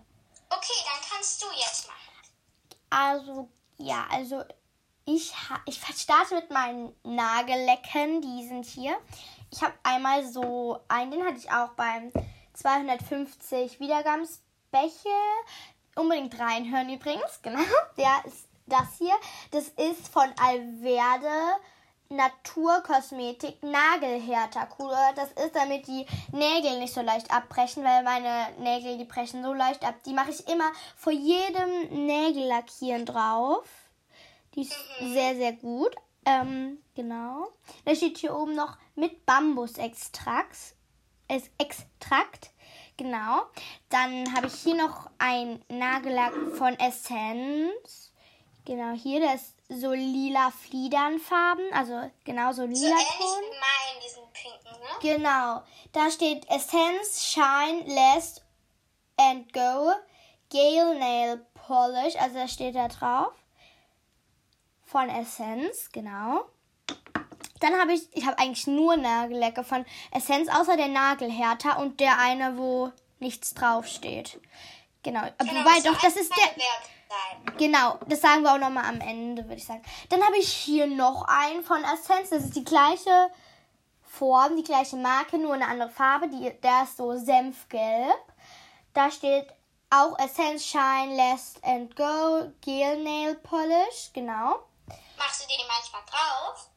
Okay, 0.50 0.74
dann 0.86 1.12
kannst 1.12 1.42
du 1.42 1.48
jetzt 1.56 1.88
machen. 1.88 2.00
Also, 2.90 3.50
ja, 3.78 4.06
also 4.12 4.44
ich, 5.06 5.34
ich 5.66 5.82
starte 5.98 6.36
mit 6.36 6.52
meinen 6.52 6.96
Nagellecken, 7.04 8.22
die 8.22 8.48
sind 8.48 8.66
hier. 8.66 8.96
Ich 9.52 9.62
habe 9.62 9.74
einmal 9.84 10.26
so 10.26 10.80
einen, 10.88 11.12
den 11.12 11.26
hatte 11.26 11.38
ich 11.38 11.52
auch 11.52 11.70
beim 11.70 12.12
250 12.54 13.80
Wiedergabensbäche. 13.80 15.10
Unbedingt 15.96 16.40
reinhören 16.40 16.90
übrigens, 16.90 17.40
genau. 17.42 17.62
Der 17.98 18.24
ist 18.26 18.48
das 18.66 18.98
hier. 18.98 19.16
Das 19.52 19.68
ist 19.70 20.08
von 20.08 20.32
Alverde 20.40 21.58
Naturkosmetik 22.16 23.62
Nagelhärter. 23.64 24.68
Cool. 24.80 24.96
Das 25.16 25.32
ist, 25.32 25.56
damit 25.56 25.88
die 25.88 26.06
Nägel 26.32 26.80
nicht 26.80 26.94
so 26.94 27.02
leicht 27.02 27.32
abbrechen, 27.32 27.84
weil 27.84 28.04
meine 28.04 28.48
Nägel, 28.60 28.98
die 28.98 29.06
brechen 29.06 29.44
so 29.44 29.54
leicht 29.54 29.84
ab. 29.84 29.96
Die 30.06 30.14
mache 30.14 30.32
ich 30.32 30.48
immer 30.48 30.72
vor 30.96 31.14
jedem 31.14 32.06
Nägellackieren 32.06 33.06
drauf. 33.06 33.68
Die 34.56 34.62
ist 34.62 34.76
sehr, 35.00 35.36
sehr 35.36 35.54
gut. 35.54 35.96
Ähm, 36.26 36.78
genau. 36.96 37.50
Da 37.86 37.96
steht 37.96 38.18
hier 38.18 38.36
oben 38.36 38.56
noch 38.56 38.78
mit 38.96 39.26
Bambusextrakt. 39.26 40.76
Es 41.28 41.50
Extrakt. 41.58 42.52
Genau. 42.98 43.44
Dann 43.90 44.36
habe 44.36 44.48
ich 44.48 44.56
hier 44.56 44.76
noch 44.76 45.10
ein 45.18 45.64
Nagellack 45.68 46.34
von 46.58 46.78
Essence. 46.80 48.12
Genau, 48.66 48.94
hier, 48.94 49.20
der 49.20 49.36
ist 49.36 49.53
so 49.70 49.92
lila 49.94 50.52
Fliedernfarben. 50.52 51.66
Also 51.74 52.10
genau 52.24 52.52
so 52.52 52.62
So 52.64 52.68
lila 52.68 52.88
ähnlich 52.90 53.08
Ton. 53.18 53.42
wie 53.42 53.60
mein, 53.60 54.04
diesen 54.04 54.24
pinken, 54.34 54.80
ne? 54.80 55.00
Genau. 55.02 55.64
Da 55.92 56.12
steht 56.12 56.50
Essence, 56.50 57.26
Shine, 57.26 57.84
Last 57.94 58.44
and 59.18 59.52
Go, 59.54 59.92
Gale 60.52 60.96
Nail 61.00 61.46
Polish. 61.54 62.16
Also 62.18 62.36
da 62.36 62.48
steht 62.48 62.76
da 62.76 62.88
drauf. 62.88 63.34
Von 64.86 65.10
Essence, 65.10 65.90
genau. 65.92 66.46
Dann 67.60 67.80
habe 67.80 67.94
ich, 67.94 68.16
ich 68.16 68.26
habe 68.26 68.38
eigentlich 68.38 68.68
nur 68.68 68.96
Nagellecke 68.98 69.64
von 69.64 69.86
Essence, 70.12 70.50
außer 70.50 70.76
der 70.78 70.90
Nagelhärter 70.90 71.80
und 71.80 72.00
der 72.00 72.20
eine, 72.20 72.58
wo 72.58 72.92
nichts 73.20 73.54
draufsteht. 73.54 74.40
Genau. 75.02 75.22
Genau, 75.40 75.52
Wobei, 75.54 75.80
doch, 75.82 76.00
das 76.02 76.16
ist 76.18 76.30
der. 76.32 76.46
Werbung 76.46 76.62
sein. 77.14 77.58
Genau, 77.58 78.00
das 78.08 78.22
sagen 78.22 78.44
wir 78.44 78.54
auch 78.54 78.58
nochmal 78.58 78.86
am 78.86 79.02
Ende, 79.02 79.44
würde 79.44 79.56
ich 79.56 79.66
sagen. 79.66 79.84
Dann 80.10 80.24
habe 80.24 80.38
ich 80.38 80.52
hier 80.52 80.88
noch 80.88 81.26
einen 81.28 81.64
von 81.64 81.84
Essence. 81.84 82.30
Das 82.30 82.44
ist 82.44 82.56
die 82.56 82.64
gleiche 82.64 83.30
Form, 84.02 84.56
die 84.56 84.64
gleiche 84.64 84.96
Marke, 84.96 85.38
nur 85.38 85.54
eine 85.54 85.68
andere 85.68 85.90
Farbe. 85.90 86.28
Die, 86.28 86.52
der 86.62 86.84
ist 86.84 86.98
so 86.98 87.18
senfgelb. 87.18 88.20
Da 88.94 89.10
steht 89.10 89.48
auch 89.90 90.18
Essence 90.20 90.66
Shine 90.66 91.16
Last 91.16 91.64
and 91.64 91.96
Go 91.96 92.52
Gel 92.62 93.04
Nail 93.04 93.36
Polish. 93.36 94.12
Genau. 94.14 94.64
Machst 95.18 95.44
du 95.44 95.48
den 95.48 95.68
manchmal 95.68 96.02
drauf? 96.10 96.70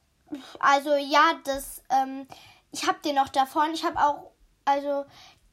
Also 0.58 0.94
ja, 0.96 1.34
das, 1.44 1.82
ähm, 1.90 2.26
ich 2.72 2.86
habe 2.86 2.98
den 3.00 3.16
noch 3.16 3.28
davon. 3.28 3.72
Ich 3.72 3.84
habe 3.84 3.98
auch, 3.98 4.30
also 4.64 5.04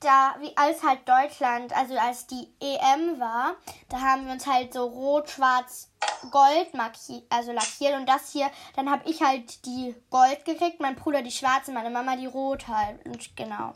da, 0.03 0.35
wie 0.39 0.55
als 0.55 0.83
halt 0.83 1.07
Deutschland, 1.07 1.75
also 1.75 1.97
als 1.97 2.27
die 2.27 2.47
EM 2.59 3.19
war, 3.19 3.55
da 3.89 3.99
haben 3.99 4.25
wir 4.25 4.33
uns 4.33 4.45
halt 4.45 4.73
so 4.73 4.85
rot, 4.85 5.29
schwarz, 5.29 5.91
gold 6.31 6.73
markiert, 6.73 7.23
also 7.29 7.51
lackiert 7.51 7.95
und 7.95 8.07
das 8.07 8.31
hier, 8.31 8.49
dann 8.75 8.89
habe 8.89 9.09
ich 9.09 9.21
halt 9.21 9.65
die 9.65 9.95
gold 10.09 10.45
gekriegt, 10.45 10.79
mein 10.79 10.95
Bruder 10.95 11.21
die 11.21 11.31
schwarze, 11.31 11.71
meine 11.71 11.89
Mama 11.89 12.15
die 12.15 12.25
rot 12.25 12.67
halt 12.67 13.05
und 13.05 13.35
genau. 13.35 13.73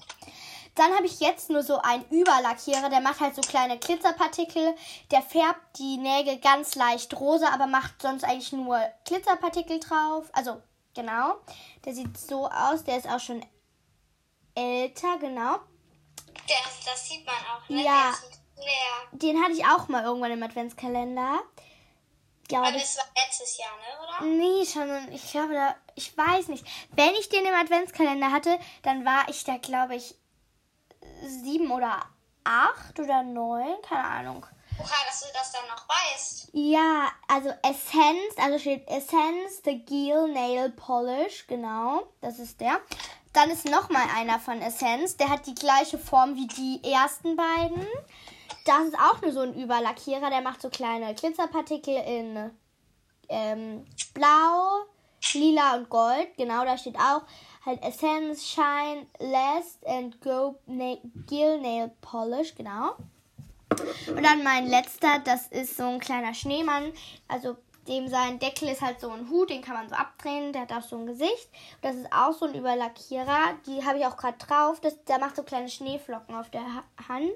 Dann 0.77 0.93
habe 0.93 1.07
ich 1.07 1.19
jetzt 1.19 1.49
nur 1.49 1.63
so 1.63 1.79
einen 1.79 2.05
Überlackierer, 2.11 2.89
der 2.89 3.01
macht 3.01 3.19
halt 3.19 3.33
so 3.35 3.41
kleine 3.41 3.79
Glitzerpartikel. 3.79 4.75
Der 5.09 5.23
färbt 5.23 5.79
die 5.79 5.97
Nägel 5.97 6.37
ganz 6.37 6.75
leicht 6.75 7.19
rosa, 7.19 7.49
aber 7.51 7.65
macht 7.65 7.99
sonst 7.99 8.23
eigentlich 8.23 8.51
nur 8.51 8.79
Glitzerpartikel 9.05 9.79
drauf. 9.79 10.29
Also, 10.33 10.61
genau. 10.93 11.33
Der 11.83 11.95
sieht 11.95 12.15
so 12.15 12.47
aus. 12.47 12.83
Der 12.83 12.97
ist 12.97 13.09
auch 13.09 13.19
schon 13.19 13.43
älter, 14.53 15.17
genau. 15.19 15.57
Das, 16.47 16.85
das 16.85 17.09
sieht 17.09 17.25
man 17.25 17.35
auch, 17.35 17.69
ne? 17.69 17.83
Ja. 17.83 18.13
Den 19.11 19.41
hatte 19.41 19.53
ich 19.53 19.65
auch 19.65 19.87
mal 19.87 20.03
irgendwann 20.03 20.31
im 20.31 20.43
Adventskalender. 20.43 21.39
Glaube 22.47 22.67
Aber 22.67 22.77
das 22.77 22.97
war 22.97 23.05
letztes 23.15 23.57
Jahr, 23.57 23.71
ne, 23.77 24.01
oder? 24.01 24.25
Nee, 24.25 24.65
schon, 24.65 25.11
ich 25.11 25.31
glaube, 25.31 25.53
da, 25.53 25.75
ich 25.95 26.17
weiß 26.17 26.47
nicht. 26.47 26.65
Wenn 26.91 27.13
ich 27.15 27.29
den 27.29 27.45
im 27.45 27.53
Adventskalender 27.53 28.31
hatte, 28.31 28.57
dann 28.83 29.05
war 29.05 29.27
ich 29.27 29.43
da, 29.43 29.57
glaube 29.57 29.95
ich, 29.95 30.15
sieben 31.23 31.71
oder 31.71 32.05
acht 32.45 32.99
oder 32.99 33.23
neun, 33.23 33.75
keine 33.81 34.03
Ahnung. 34.03 34.45
Oha, 34.79 35.05
dass 35.07 35.21
du 35.21 35.27
das 35.33 35.51
dann 35.51 35.67
noch 35.67 35.87
weißt. 35.89 36.49
Ja, 36.53 37.09
also 37.27 37.49
Essence, 37.63 38.37
also 38.37 38.59
steht 38.59 38.87
Essence, 38.87 39.61
The 39.65 39.83
Gel 39.83 40.29
Nail 40.29 40.69
Polish, 40.69 41.47
genau, 41.47 42.03
das 42.21 42.39
ist 42.39 42.61
der. 42.61 42.79
Dann 43.33 43.49
ist 43.49 43.65
noch 43.65 43.89
mal 43.89 44.05
einer 44.15 44.39
von 44.39 44.61
Essence, 44.61 45.17
der 45.17 45.29
hat 45.29 45.45
die 45.45 45.55
gleiche 45.55 45.97
Form 45.97 46.35
wie 46.35 46.47
die 46.47 46.81
ersten 46.83 47.35
beiden. 47.35 47.85
Das 48.65 48.85
ist 48.85 48.99
auch 48.99 49.21
nur 49.21 49.31
so 49.31 49.41
ein 49.41 49.53
Überlackierer, 49.53 50.29
der 50.29 50.41
macht 50.41 50.61
so 50.61 50.69
kleine 50.69 51.13
Glitzerpartikel 51.13 51.95
in 51.95 52.51
ähm, 53.29 53.85
Blau, 54.13 54.85
Lila 55.33 55.75
und 55.75 55.89
Gold. 55.89 56.35
Genau, 56.37 56.65
da 56.65 56.77
steht 56.77 56.97
auch 56.97 57.21
halt 57.65 57.83
Essence, 57.83 58.45
Shine, 58.45 59.07
Last 59.19 59.85
and 59.85 60.19
Go 60.21 60.55
Na 60.65 60.97
Gel 61.27 61.59
Nail 61.59 61.91
Polish, 62.01 62.55
genau. 62.55 62.95
Und 64.07 64.23
dann 64.23 64.43
mein 64.43 64.67
letzter, 64.67 65.19
das 65.19 65.47
ist 65.47 65.77
so 65.77 65.83
ein 65.83 65.99
kleiner 65.99 66.33
Schneemann. 66.33 66.91
Also 67.27 67.57
dem 67.87 68.07
sein 68.07 68.39
Deckel 68.39 68.69
ist 68.69 68.81
halt 68.81 68.99
so 68.99 69.09
ein 69.09 69.29
Hut, 69.29 69.49
den 69.49 69.61
kann 69.61 69.75
man 69.75 69.89
so 69.89 69.95
abdrehen. 69.95 70.53
Der 70.53 70.63
hat 70.63 70.71
auch 70.71 70.81
so 70.81 70.97
ein 70.97 71.05
Gesicht. 71.05 71.49
Das 71.81 71.95
ist 71.95 72.11
auch 72.11 72.33
so 72.33 72.45
ein 72.45 72.55
Überlackierer. 72.55 73.55
Die 73.65 73.83
habe 73.85 73.99
ich 73.99 74.05
auch 74.05 74.17
gerade 74.17 74.37
drauf. 74.37 74.79
Das, 74.81 75.03
der 75.05 75.19
macht 75.19 75.35
so 75.35 75.43
kleine 75.43 75.69
Schneeflocken 75.69 76.35
auf 76.35 76.49
der 76.49 76.63
Hand. 77.07 77.33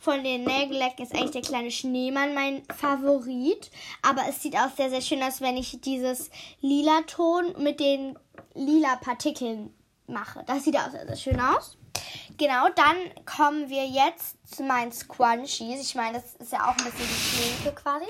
Von 0.00 0.22
den 0.24 0.44
Nagellack 0.44 1.00
ist 1.00 1.14
eigentlich 1.14 1.30
der 1.30 1.42
kleine 1.42 1.70
Schneemann 1.70 2.34
mein 2.34 2.62
Favorit. 2.76 3.70
Aber 4.02 4.22
es 4.28 4.42
sieht 4.42 4.56
auch 4.56 4.70
sehr, 4.76 4.90
sehr 4.90 5.00
schön 5.00 5.22
aus, 5.22 5.40
wenn 5.40 5.56
ich 5.56 5.80
dieses 5.80 6.30
lila 6.60 7.02
Ton 7.06 7.54
mit 7.58 7.80
den 7.80 8.18
lila 8.54 8.96
Partikeln 8.96 9.74
mache. 10.06 10.44
Das 10.46 10.64
sieht 10.64 10.76
auch 10.76 10.90
sehr, 10.90 11.06
sehr 11.06 11.16
schön 11.16 11.40
aus. 11.40 11.76
Genau, 12.36 12.68
dann 12.74 12.96
kommen 13.24 13.68
wir 13.68 13.86
jetzt 13.86 14.36
zu 14.54 14.64
meinen 14.64 14.92
Squunchies. 14.92 15.80
Ich 15.80 15.94
meine, 15.94 16.14
das 16.14 16.34
ist 16.34 16.52
ja 16.52 16.64
auch 16.64 16.76
ein 16.76 16.84
bisschen 16.84 17.06
die 17.08 17.62
Schminke 17.62 17.72
quasi. 17.80 18.06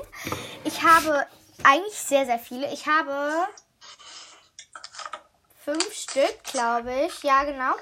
Ich 0.65 0.83
habe 0.83 1.27
eigentlich 1.63 1.99
sehr, 1.99 2.27
sehr 2.27 2.39
viele. 2.39 2.73
Ich 2.73 2.87
habe 2.87 3.47
fünf 5.65 5.93
Stück, 5.93 6.45
glaube 6.45 6.93
ich. 7.07 7.23
Ja, 7.23 7.45
genau. 7.45 7.75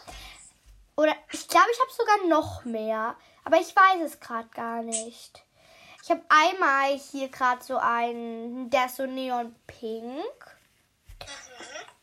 Oder 0.96 1.14
ich 1.32 1.48
glaube, 1.48 1.66
ich 1.72 1.80
habe 1.80 1.92
sogar 1.92 2.28
noch 2.28 2.64
mehr. 2.64 3.16
Aber 3.44 3.56
ich 3.58 3.74
weiß 3.74 4.02
es 4.04 4.20
gerade 4.20 4.48
gar 4.48 4.82
nicht. 4.82 5.42
Ich 6.04 6.10
habe 6.10 6.22
einmal 6.28 6.98
hier 6.98 7.28
gerade 7.28 7.62
so 7.62 7.76
einen, 7.76 8.70
der 8.70 8.86
ist 8.86 8.96
so 8.96 9.06
neon 9.06 9.54
pink. 9.66 10.56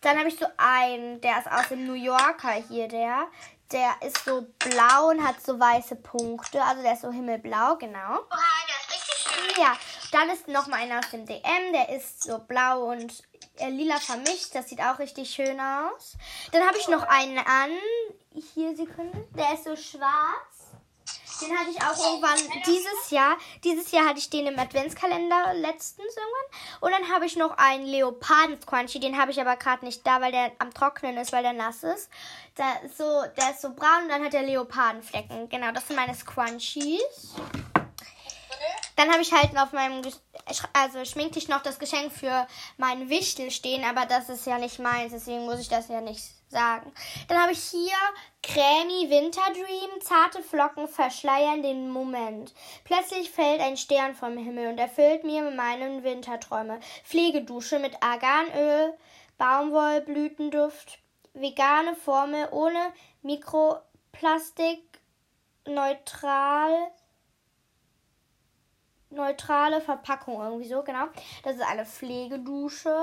Dann 0.01 0.17
habe 0.17 0.29
ich 0.29 0.39
so 0.39 0.45
einen, 0.57 1.19
der 1.21 1.39
ist 1.39 1.51
aus 1.51 1.67
dem 1.67 1.85
New 1.85 1.93
Yorker 1.93 2.53
hier, 2.53 2.87
der. 2.87 3.27
Der 3.71 3.95
ist 4.01 4.23
so 4.25 4.47
blau 4.57 5.09
und 5.09 5.25
hat 5.25 5.41
so 5.45 5.59
weiße 5.59 5.97
Punkte. 5.97 6.63
Also 6.63 6.81
der 6.81 6.93
ist 6.93 7.01
so 7.01 7.11
himmelblau, 7.11 7.75
genau. 7.75 8.19
Oha, 8.19 8.39
der 8.67 8.75
ist 8.79 8.89
richtig 8.89 9.15
schön. 9.17 9.63
Ja, 9.63 9.77
dann 10.11 10.29
ist 10.29 10.47
noch 10.47 10.67
mal 10.67 10.77
einer 10.77 10.99
aus 10.99 11.09
dem 11.11 11.25
DM. 11.25 11.73
Der 11.73 11.89
ist 11.89 12.23
so 12.23 12.39
blau 12.39 12.91
und 12.91 13.23
äh, 13.57 13.69
lila 13.69 13.99
vermischt. 13.99 14.53
Das 14.53 14.69
sieht 14.69 14.81
auch 14.81 14.99
richtig 14.99 15.29
schön 15.29 15.59
aus. 15.59 16.17
Dann 16.51 16.65
habe 16.65 16.77
ich 16.77 16.87
noch 16.87 17.03
einen 17.03 17.37
an. 17.37 17.71
Hier, 18.53 18.75
Sekunde. 18.75 19.27
Der 19.35 19.53
ist 19.53 19.65
so 19.65 19.75
schwarz. 19.75 20.59
Den 21.41 21.57
hatte 21.57 21.69
ich 21.69 21.81
auch 21.81 21.97
irgendwann 22.05 22.37
dieses 22.65 23.11
Jahr. 23.11 23.37
Dieses 23.63 23.91
Jahr 23.91 24.05
hatte 24.05 24.19
ich 24.19 24.29
den 24.29 24.47
im 24.47 24.59
Adventskalender 24.59 25.53
letztens 25.53 26.07
irgendwann. 26.07 26.81
Und 26.81 26.91
dann 26.91 27.13
habe 27.13 27.25
ich 27.25 27.37
noch 27.37 27.57
einen 27.57 27.85
Leoparden-Squanchy. 27.85 28.99
Den 28.99 29.17
habe 29.17 29.31
ich 29.31 29.39
aber 29.39 29.55
gerade 29.55 29.85
nicht 29.85 30.05
da, 30.05 30.19
weil 30.19 30.31
der 30.31 30.51
am 30.59 30.73
Trocknen 30.73 31.17
ist, 31.17 31.31
weil 31.31 31.43
der 31.43 31.53
nass 31.53 31.83
ist. 31.83 32.09
Der 32.57 32.83
ist 32.83 32.97
so, 32.97 33.23
der 33.37 33.51
ist 33.51 33.61
so 33.61 33.69
braun 33.69 34.03
und 34.03 34.09
dann 34.09 34.23
hat 34.23 34.33
der 34.33 34.43
Leopardenflecken. 34.43 35.47
Genau, 35.47 35.71
das 35.71 35.87
sind 35.87 35.95
meine 35.95 36.13
Squanchies. 36.13 37.35
Dann 38.99 39.13
habe 39.13 39.21
ich 39.21 39.31
halt 39.31 39.57
auf 39.57 39.71
meinem 39.71 40.01
also 40.73 41.05
Schminktisch 41.05 41.47
noch 41.47 41.63
das 41.63 41.79
Geschenk 41.79 42.11
für 42.11 42.45
meinen 42.75 43.09
Wichtel 43.09 43.49
stehen, 43.49 43.85
aber 43.85 44.05
das 44.05 44.27
ist 44.27 44.45
ja 44.45 44.57
nicht 44.57 44.77
meins, 44.77 45.13
deswegen 45.13 45.45
muss 45.45 45.61
ich 45.61 45.69
das 45.69 45.87
ja 45.87 46.01
nicht 46.01 46.21
sagen. 46.49 46.91
Dann 47.29 47.41
habe 47.41 47.53
ich 47.53 47.63
hier 47.63 47.95
Cremi 48.43 49.09
Winterdream, 49.09 50.01
zarte 50.01 50.43
Flocken 50.43 50.89
verschleiern 50.89 51.63
den 51.63 51.89
Moment. 51.89 52.53
Plötzlich 52.83 53.31
fällt 53.31 53.61
ein 53.61 53.77
Stern 53.77 54.15
vom 54.15 54.35
Himmel 54.35 54.67
und 54.67 54.79
erfüllt 54.79 55.23
mir 55.23 55.49
meine 55.49 56.03
Winterträume. 56.03 56.81
Pflegedusche 57.05 57.79
mit 57.79 58.03
Arganöl, 58.03 58.97
Baumwollblütenduft, 59.37 60.99
vegane 61.33 61.95
Formel 61.95 62.49
ohne 62.51 62.91
Mikroplastik, 63.21 64.83
neutral 65.65 66.91
neutrale 69.09 69.81
Verpackung 69.81 70.41
irgendwie 70.41 70.67
so, 70.67 70.83
genau. 70.83 71.05
Das 71.43 71.55
ist 71.55 71.61
eine 71.61 71.85
Pflegedusche. 71.85 72.95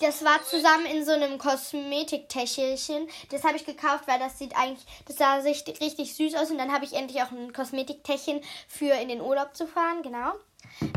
Das 0.00 0.24
war 0.24 0.42
zusammen 0.42 0.86
in 0.86 1.04
so 1.04 1.12
einem 1.12 1.38
Kosmetiktäschchen. 1.38 3.08
Das 3.30 3.44
habe 3.44 3.56
ich 3.56 3.64
gekauft, 3.64 4.06
weil 4.06 4.18
das 4.18 4.38
sieht 4.38 4.56
eigentlich, 4.56 4.84
das 5.06 5.16
sah 5.16 5.40
sich 5.40 5.64
richtig 5.80 6.14
süß 6.16 6.34
aus. 6.34 6.50
Und 6.50 6.58
dann 6.58 6.72
habe 6.72 6.84
ich 6.84 6.94
endlich 6.94 7.22
auch 7.22 7.30
ein 7.30 7.52
Kosmetiktäschchen 7.52 8.40
für 8.66 8.94
in 8.94 9.08
den 9.08 9.20
Urlaub 9.20 9.54
zu 9.54 9.66
fahren, 9.66 10.02
genau. 10.02 10.32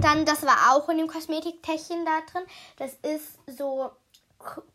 Dann, 0.02 0.26
das 0.26 0.44
war 0.44 0.74
auch 0.74 0.90
in 0.90 0.98
dem 0.98 1.08
Kosmetiktäschchen 1.08 2.06
da 2.06 2.22
drin. 2.32 2.48
Das 2.78 2.94
ist 2.94 3.38
so 3.48 3.92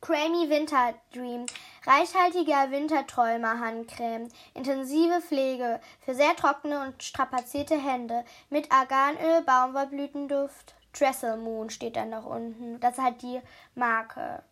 Creamy 0.00 0.48
Winter 0.50 0.94
Dream. 1.12 1.46
Reichhaltiger 1.86 2.70
Winterträumer 2.70 3.60
Handcreme. 3.60 4.28
Intensive 4.54 5.20
Pflege 5.20 5.80
für 6.00 6.14
sehr 6.14 6.34
trockene 6.36 6.82
und 6.82 7.02
strapazierte 7.02 7.76
Hände. 7.76 8.24
Mit 8.48 8.70
Arganöl, 8.70 9.42
Baumwollblütenduft. 9.42 10.74
Trestle 10.92 11.36
Moon 11.36 11.70
steht 11.70 11.96
dann 11.96 12.10
noch 12.10 12.26
unten. 12.26 12.80
Das 12.80 12.98
ist 12.98 13.04
halt 13.04 13.22
die 13.22 13.40
Marke. 13.74 14.42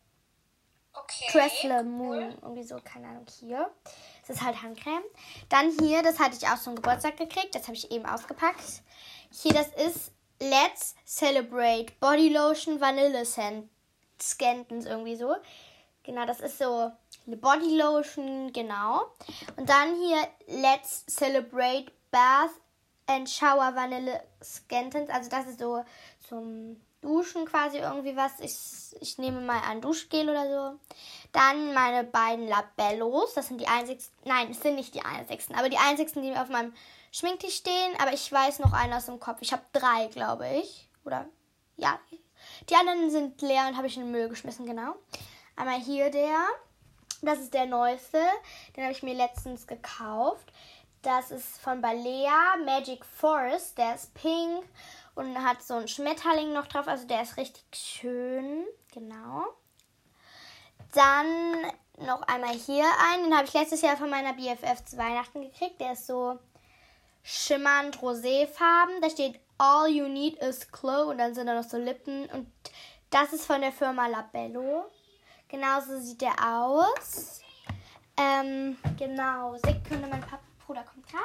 Okay. 0.94 1.26
Trestle 1.30 1.84
Moon. 1.84 2.36
Irgendwie 2.42 2.62
so, 2.62 2.78
keine 2.82 3.08
Ahnung, 3.08 3.26
hier. 3.38 3.70
Das 4.26 4.36
ist 4.36 4.42
halt 4.44 4.62
Handcreme. 4.62 5.02
Dann 5.48 5.70
hier, 5.80 6.02
das 6.02 6.18
hatte 6.18 6.36
ich 6.40 6.48
auch 6.48 6.58
zum 6.58 6.76
Geburtstag 6.76 7.16
gekriegt. 7.16 7.54
Das 7.54 7.64
habe 7.64 7.74
ich 7.74 7.90
eben 7.90 8.06
ausgepackt. 8.06 8.82
Hier, 9.30 9.52
das 9.52 9.68
ist 9.68 10.12
Let's 10.40 10.94
Celebrate 11.04 11.92
Body 12.00 12.28
Lotion 12.28 12.80
Vanille 12.80 13.24
Scent. 13.24 13.68
Scantons 14.22 14.86
irgendwie 14.86 15.16
so. 15.16 15.34
Genau, 16.02 16.24
das 16.24 16.40
ist 16.40 16.58
so 16.58 16.90
eine 17.26 17.36
Body 17.36 17.76
Lotion, 17.76 18.52
genau. 18.52 19.02
Und 19.56 19.68
dann 19.68 19.94
hier 19.96 20.26
Let's 20.46 21.04
Celebrate 21.06 21.92
Bath 22.10 22.50
and 23.06 23.28
Shower 23.28 23.74
Vanille 23.74 24.22
Scantons. 24.42 25.10
Also 25.10 25.28
das 25.28 25.46
ist 25.46 25.58
so 25.58 25.84
zum 26.28 26.80
Duschen 27.00 27.44
quasi 27.46 27.78
irgendwie 27.78 28.16
was. 28.16 28.40
Ich, 28.40 29.00
ich 29.02 29.18
nehme 29.18 29.40
mal 29.40 29.60
an 29.60 29.80
Duschgel 29.80 30.28
oder 30.28 30.48
so. 30.48 30.78
Dann 31.32 31.74
meine 31.74 32.04
beiden 32.04 32.48
Labellos. 32.48 33.34
Das 33.34 33.48
sind 33.48 33.60
die 33.60 33.68
einzigsten. 33.68 34.16
Nein, 34.24 34.50
es 34.50 34.60
sind 34.60 34.74
nicht 34.76 34.94
die 34.94 35.04
einzigsten. 35.04 35.56
Aber 35.56 35.68
die 35.68 35.78
einzigsten, 35.78 36.22
die 36.22 36.36
auf 36.36 36.48
meinem 36.48 36.74
Schminktisch 37.12 37.56
stehen. 37.56 37.94
Aber 38.00 38.12
ich 38.12 38.30
weiß 38.30 38.60
noch 38.60 38.72
einen 38.72 38.92
aus 38.92 39.06
dem 39.06 39.20
Kopf. 39.20 39.38
Ich 39.40 39.52
habe 39.52 39.62
drei, 39.72 40.06
glaube 40.06 40.48
ich. 40.48 40.88
Oder 41.04 41.26
ja, 41.76 41.98
die 42.70 42.74
anderen 42.74 43.10
sind 43.10 43.40
leer 43.42 43.66
und 43.68 43.76
habe 43.76 43.86
ich 43.86 43.96
in 43.96 44.04
den 44.04 44.12
Müll 44.12 44.28
geschmissen, 44.28 44.66
genau. 44.66 44.94
Einmal 45.56 45.80
hier 45.80 46.10
der. 46.10 46.38
Das 47.22 47.40
ist 47.40 47.52
der 47.54 47.66
neueste. 47.66 48.20
Den 48.76 48.84
habe 48.84 48.92
ich 48.92 49.02
mir 49.02 49.14
letztens 49.14 49.66
gekauft. 49.66 50.52
Das 51.02 51.30
ist 51.30 51.58
von 51.60 51.80
Balea 51.80 52.56
Magic 52.64 53.04
Forest. 53.04 53.78
Der 53.78 53.94
ist 53.94 54.14
pink 54.14 54.64
und 55.14 55.42
hat 55.44 55.62
so 55.62 55.74
einen 55.74 55.88
Schmetterling 55.88 56.52
noch 56.52 56.66
drauf. 56.66 56.86
Also 56.86 57.06
der 57.06 57.22
ist 57.22 57.36
richtig 57.36 57.64
schön. 57.72 58.66
Genau. 58.92 59.46
Dann 60.92 61.72
noch 61.98 62.22
einmal 62.22 62.54
hier 62.54 62.86
einen. 63.10 63.24
Den 63.24 63.36
habe 63.36 63.46
ich 63.46 63.54
letztes 63.54 63.82
Jahr 63.82 63.96
von 63.96 64.10
meiner 64.10 64.34
BFF 64.34 64.84
zu 64.84 64.96
Weihnachten 64.96 65.42
gekriegt. 65.42 65.80
Der 65.80 65.92
ist 65.92 66.06
so 66.06 66.38
schimmernd 67.22 67.98
roséfarben. 67.98 69.00
Da 69.00 69.10
steht 69.10 69.40
All 69.58 69.88
you 69.88 70.08
need 70.08 70.38
is 70.38 70.70
glow 70.70 71.10
und 71.10 71.18
dann 71.18 71.34
sind 71.34 71.46
da 71.46 71.54
noch 71.54 71.68
so 71.68 71.76
Lippen 71.76 72.26
und 72.30 72.48
das 73.10 73.32
ist 73.32 73.46
von 73.46 73.60
der 73.60 73.72
Firma 73.72 74.06
Labello. 74.06 74.90
Genauso 75.48 75.98
sieht 75.98 76.20
der 76.20 76.34
aus. 76.44 77.40
Ähm, 78.16 78.76
genau. 78.96 79.56
Sekunde, 79.56 80.06
mein 80.08 80.20
Papa, 80.20 80.42
Bruder 80.64 80.82
kommt 80.82 81.08
gerade. 81.08 81.24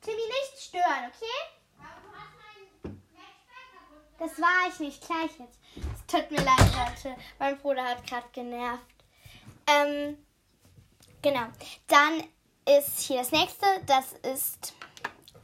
Timmy, 0.00 0.16
nicht 0.16 0.60
stören, 0.60 1.08
okay? 1.08 2.92
Das 4.18 4.40
war 4.40 4.68
ich 4.68 4.78
nicht, 4.78 5.04
gleich 5.04 5.30
jetzt. 5.38 5.58
Es 5.76 6.06
tut 6.06 6.30
mir 6.30 6.42
leid, 6.44 6.58
Leute. 6.58 7.16
Mein 7.38 7.58
Bruder 7.58 7.84
hat 7.84 8.06
gerade 8.06 8.26
genervt. 8.32 8.84
Ähm, 9.66 10.18
genau. 11.22 11.46
Dann 11.88 12.24
ist 12.78 13.00
hier 13.00 13.18
das 13.18 13.32
nächste. 13.32 13.66
Das 13.86 14.12
ist 14.12 14.74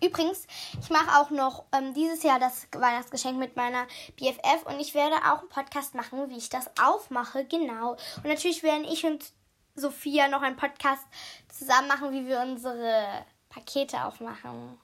Übrigens, 0.02 0.46
ich 0.80 0.90
mache 0.90 1.20
auch 1.20 1.30
noch 1.30 1.64
ähm, 1.72 1.92
dieses 1.94 2.22
Jahr 2.22 2.38
das 2.38 2.68
Weihnachtsgeschenk 2.72 3.36
mit 3.36 3.56
meiner 3.56 3.86
BFF 4.16 4.64
und 4.64 4.78
ich 4.80 4.94
werde 4.94 5.16
auch 5.16 5.40
einen 5.40 5.48
Podcast 5.48 5.94
machen, 5.94 6.30
wie 6.30 6.38
ich 6.38 6.48
das 6.48 6.70
aufmache, 6.80 7.44
genau. 7.44 7.92
Und 8.16 8.26
natürlich 8.26 8.62
werden 8.62 8.84
ich 8.84 9.04
und 9.04 9.32
Sophia 9.74 10.28
noch 10.28 10.42
einen 10.42 10.56
Podcast 10.56 11.04
zusammen 11.56 11.88
machen, 11.88 12.12
wie 12.12 12.26
wir 12.26 12.40
unsere 12.40 13.24
Pakete 13.48 14.04
aufmachen. 14.04 14.78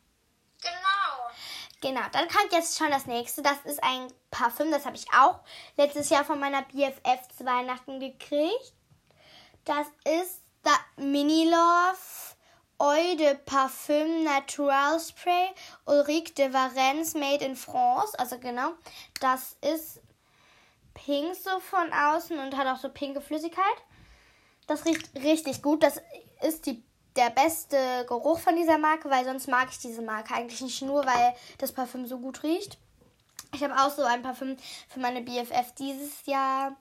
Genau. 0.60 1.04
Genau, 1.80 2.00
dann 2.12 2.28
kommt 2.28 2.52
jetzt 2.52 2.78
schon 2.78 2.90
das 2.90 3.06
nächste. 3.06 3.42
Das 3.42 3.58
ist 3.64 3.82
ein 3.84 4.10
Parfüm, 4.30 4.70
das 4.70 4.86
habe 4.86 4.96
ich 4.96 5.06
auch 5.12 5.40
letztes 5.76 6.08
Jahr 6.08 6.24
von 6.24 6.40
meiner 6.40 6.62
BFF 6.62 7.28
zu 7.36 7.44
Weihnachten 7.44 8.00
gekriegt. 8.00 8.72
Das 9.64 9.86
ist 10.04 10.40
da 10.62 10.72
Mini 10.96 11.44
Love 11.44 11.96
Eau 12.78 13.16
de 13.16 13.34
Parfum 13.34 14.24
Natural 14.24 14.98
Spray 14.98 15.50
Ulrique 15.86 16.34
de 16.34 16.52
Varenne 16.52 17.04
Made 17.14 17.44
in 17.44 17.56
France. 17.56 18.18
Also 18.18 18.38
genau, 18.38 18.72
das 19.20 19.56
ist 19.60 20.00
pink 20.94 21.34
so 21.34 21.60
von 21.60 21.92
außen 21.92 22.38
und 22.38 22.56
hat 22.56 22.66
auch 22.66 22.80
so 22.80 22.88
pinke 22.88 23.20
Flüssigkeit. 23.20 23.64
Das 24.66 24.84
riecht 24.84 25.14
richtig 25.16 25.62
gut. 25.62 25.82
Das 25.82 26.00
ist 26.42 26.66
die 26.66 26.82
der 27.16 27.30
beste 27.30 28.04
Geruch 28.08 28.40
von 28.40 28.56
dieser 28.56 28.78
Marke, 28.78 29.08
weil 29.08 29.24
sonst 29.24 29.46
mag 29.46 29.68
ich 29.70 29.78
diese 29.78 30.02
Marke 30.02 30.34
eigentlich 30.34 30.60
nicht 30.60 30.82
nur, 30.82 31.06
weil 31.06 31.34
das 31.58 31.72
Parfüm 31.72 32.06
so 32.06 32.18
gut 32.18 32.42
riecht. 32.42 32.78
Ich 33.54 33.62
habe 33.62 33.74
auch 33.76 33.90
so 33.90 34.02
ein 34.02 34.22
Parfüm 34.22 34.56
für 34.88 34.98
meine 34.98 35.20
BFF 35.20 35.72
dieses 35.78 36.26
Jahr 36.26 36.76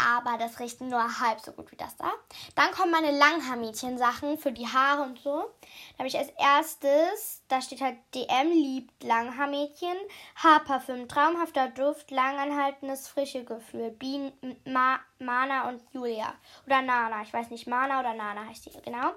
aber 0.00 0.38
das 0.38 0.58
riecht 0.58 0.80
nur 0.80 1.20
halb 1.20 1.40
so 1.40 1.52
gut 1.52 1.70
wie 1.72 1.76
das 1.76 1.96
da. 1.96 2.10
Dann 2.54 2.70
kommen 2.72 2.90
meine 2.90 3.16
Langhaarmädchen-Sachen 3.16 4.38
für 4.38 4.52
die 4.52 4.66
Haare 4.66 5.02
und 5.02 5.18
so. 5.18 5.50
Da 5.92 5.98
habe 5.98 6.08
ich 6.08 6.18
als 6.18 6.30
erstes, 6.38 7.42
da 7.48 7.60
steht 7.60 7.80
halt 7.80 7.96
DM 8.14 8.50
liebt 8.50 9.02
Langhaarmädchen, 9.02 9.96
Haarparfüm, 10.36 11.08
traumhafter 11.08 11.68
Duft, 11.68 12.10
langanhaltendes 12.10 13.08
frische 13.08 13.44
Gefühl, 13.44 13.90
Bienen, 13.90 14.32
Ma, 14.64 14.98
Mana 15.18 15.68
und 15.68 15.82
Julia. 15.92 16.34
Oder 16.66 16.82
Nana, 16.82 17.22
ich 17.22 17.32
weiß 17.32 17.50
nicht, 17.50 17.66
Mana 17.66 18.00
oder 18.00 18.14
Nana 18.14 18.46
heißt 18.46 18.66
die, 18.66 18.82
genau. 18.82 19.12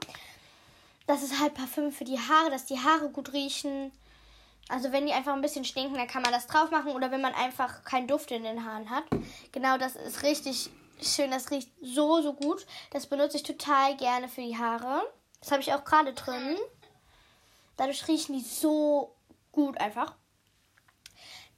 Das 1.08 1.22
ist 1.22 1.40
halt 1.40 1.54
Parfüm 1.54 1.92
für 1.92 2.06
die 2.06 2.20
Haare, 2.20 2.50
dass 2.50 2.66
die 2.66 2.80
Haare 2.80 3.10
gut 3.10 3.34
riechen. 3.34 3.92
Also 4.70 4.92
wenn 4.92 5.06
die 5.06 5.14
einfach 5.14 5.34
ein 5.34 5.42
bisschen 5.42 5.66
stinken, 5.66 5.96
dann 5.96 6.08
kann 6.08 6.22
man 6.22 6.32
das 6.32 6.48
drauf 6.48 6.72
machen. 6.72 6.92
Oder 6.92 7.12
wenn 7.12 7.22
man 7.22 7.34
einfach 7.34 7.84
keinen 7.84 8.08
Duft 8.08 8.32
in 8.32 8.44
den 8.44 8.66
Haaren 8.66 8.90
hat. 8.90 9.04
Genau, 9.52 9.78
das 9.78 9.96
ist 9.96 10.24
richtig 10.24 10.70
schön. 11.02 11.32
Das 11.32 11.52
riecht 11.52 11.70
so, 11.82 12.22
so 12.22 12.34
gut. 12.34 12.66
Das 12.92 13.08
benutze 13.08 13.38
ich 13.38 13.44
total 13.44 13.98
gerne 13.98 14.30
für 14.30 14.42
die 14.42 14.58
Haare. 14.58 15.04
Das 15.40 15.52
habe 15.52 15.62
ich 15.62 15.74
auch 15.74 15.84
gerade 15.84 16.14
drin. 16.14 16.58
Dadurch 17.78 18.08
riechen 18.08 18.34
die 18.34 18.44
so 18.44 19.16
gut 19.52 19.80
einfach. 19.80 20.16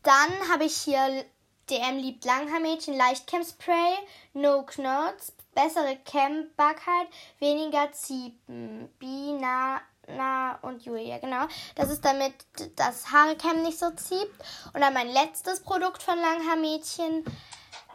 Dann 0.03 0.49
habe 0.51 0.65
ich 0.65 0.75
hier 0.77 1.25
DM 1.69 1.97
liebt 1.97 2.25
Langhaarmädchen, 2.25 2.95
Leichtcam-Spray, 2.95 3.95
No 4.33 4.63
Knots, 4.63 5.33
bessere 5.55 5.97
Campbarkeit, 6.05 7.07
weniger 7.39 7.91
Ziepen, 7.91 8.89
Bina, 8.99 9.81
Na 10.07 10.59
und 10.61 10.83
Julia, 10.83 11.17
genau. 11.17 11.47
Das 11.75 11.89
ist 11.89 12.03
damit 12.05 12.33
das 12.75 13.11
Haarcam 13.11 13.63
nicht 13.63 13.79
so 13.79 13.91
zieht. 13.91 14.29
Und 14.73 14.81
dann 14.81 14.93
mein 14.93 15.09
letztes 15.09 15.61
Produkt 15.61 16.03
von 16.03 16.17
Langhaarmädchen, 16.17 17.23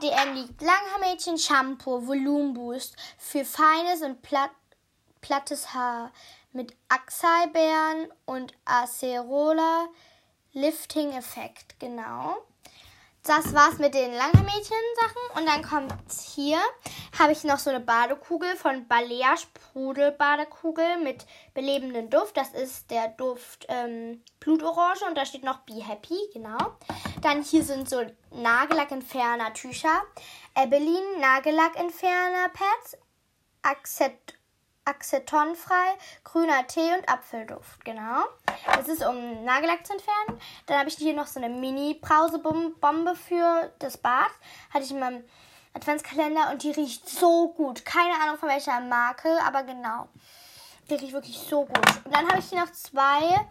DM 0.02 0.34
liegt 0.34 0.60
Langhaarmädchen 0.62 1.38
Shampoo 1.38 2.06
Volumenboost 2.06 2.96
für 3.18 3.44
feines 3.44 4.02
und 4.02 4.22
platt, 4.22 4.50
plattes 5.20 5.74
Haar 5.74 6.10
mit 6.52 6.74
Acai-Beeren 6.88 8.08
und 8.24 8.54
Acerola 8.64 9.88
Lifting 10.52 11.12
Effekt, 11.12 11.78
genau 11.78 12.36
das 13.22 13.52
war's 13.54 13.78
mit 13.78 13.94
den 13.94 14.12
Langhaarmädchen-Sachen. 14.12 15.38
Und 15.38 15.46
dann 15.46 15.62
kommt 15.62 15.92
hier, 16.34 16.58
habe 17.18 17.32
ich 17.32 17.44
noch 17.44 17.58
so 17.58 17.70
eine 17.70 17.80
Badekugel 17.80 18.56
von 18.56 18.88
Balea 18.88 19.36
Sprudel-Badekugel 19.36 20.98
mit 21.02 21.26
belebendem 21.54 22.10
Duft. 22.10 22.36
Das 22.36 22.50
ist 22.50 22.90
der 22.90 23.08
Duft 23.08 23.66
ähm, 23.68 24.22
Blutorange 24.40 25.06
und 25.08 25.16
da 25.16 25.26
steht 25.26 25.44
noch 25.44 25.58
Be 25.60 25.86
Happy, 25.86 26.18
genau. 26.32 26.76
Dann 27.22 27.42
hier 27.42 27.62
sind 27.62 27.88
so 27.88 28.04
Nagellack-Entferner-Tücher. 28.32 30.02
Ebelin 30.56 31.20
Nagellack-Entferner-Pads. 31.20 32.96
Accept 33.62 34.39
acetonfrei, 34.90 35.96
grüner 36.24 36.66
Tee 36.66 36.92
und 36.94 37.08
Apfelduft, 37.08 37.84
genau. 37.84 38.24
Das 38.66 38.88
ist, 38.88 39.04
um 39.04 39.44
Nagellack 39.44 39.86
zu 39.86 39.92
entfernen. 39.92 40.40
Dann 40.66 40.78
habe 40.78 40.88
ich 40.88 40.96
hier 40.96 41.14
noch 41.14 41.26
so 41.26 41.40
eine 41.40 41.54
Mini-Brausebombe 41.54 43.14
für 43.14 43.72
das 43.78 43.96
Bad. 43.96 44.30
Hatte 44.72 44.84
ich 44.84 44.90
in 44.90 45.00
meinem 45.00 45.24
Adventskalender 45.74 46.50
und 46.50 46.62
die 46.62 46.72
riecht 46.72 47.08
so 47.08 47.48
gut. 47.48 47.84
Keine 47.84 48.14
Ahnung 48.22 48.38
von 48.38 48.48
welcher 48.48 48.80
Marke, 48.80 49.38
aber 49.46 49.62
genau. 49.62 50.08
Die 50.88 50.94
riecht 50.94 51.12
wirklich 51.12 51.38
so 51.38 51.64
gut. 51.64 52.04
Und 52.04 52.14
dann 52.14 52.28
habe 52.28 52.40
ich 52.40 52.48
hier 52.48 52.60
noch 52.60 52.72
zwei 52.72 53.48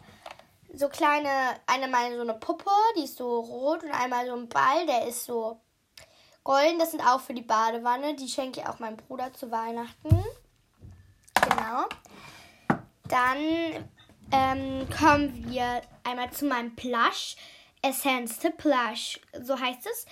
so 0.73 0.89
kleine, 0.89 1.29
einmal 1.65 2.15
so 2.15 2.21
eine 2.21 2.35
Puppe, 2.35 2.69
die 2.97 3.05
ist 3.05 3.17
so 3.17 3.39
rot 3.39 3.83
und 3.83 3.91
einmal 3.91 4.27
so 4.27 4.35
ein 4.35 4.49
Ball, 4.49 4.85
der 4.85 5.07
ist 5.07 5.25
so 5.25 5.59
golden. 6.43 6.79
Das 6.79 6.91
sind 6.91 7.05
auch 7.05 7.21
für 7.21 7.33
die 7.33 7.41
Badewanne. 7.41 8.15
Die 8.15 8.27
schenke 8.27 8.61
ich 8.61 8.67
auch 8.67 8.79
meinem 8.79 8.97
Bruder 8.97 9.33
zu 9.33 9.51
Weihnachten. 9.51 10.23
Genau. 11.69 11.87
Dann 13.07 13.87
ähm, 14.31 14.87
kommen 14.89 15.49
wir 15.49 15.81
einmal 16.03 16.31
zu 16.31 16.45
meinem 16.45 16.75
Plush. 16.75 17.35
Essence 17.81 18.39
to 18.39 18.49
Plush, 18.49 19.21
so 19.41 19.57
heißt 19.57 19.87
es. 19.87 20.05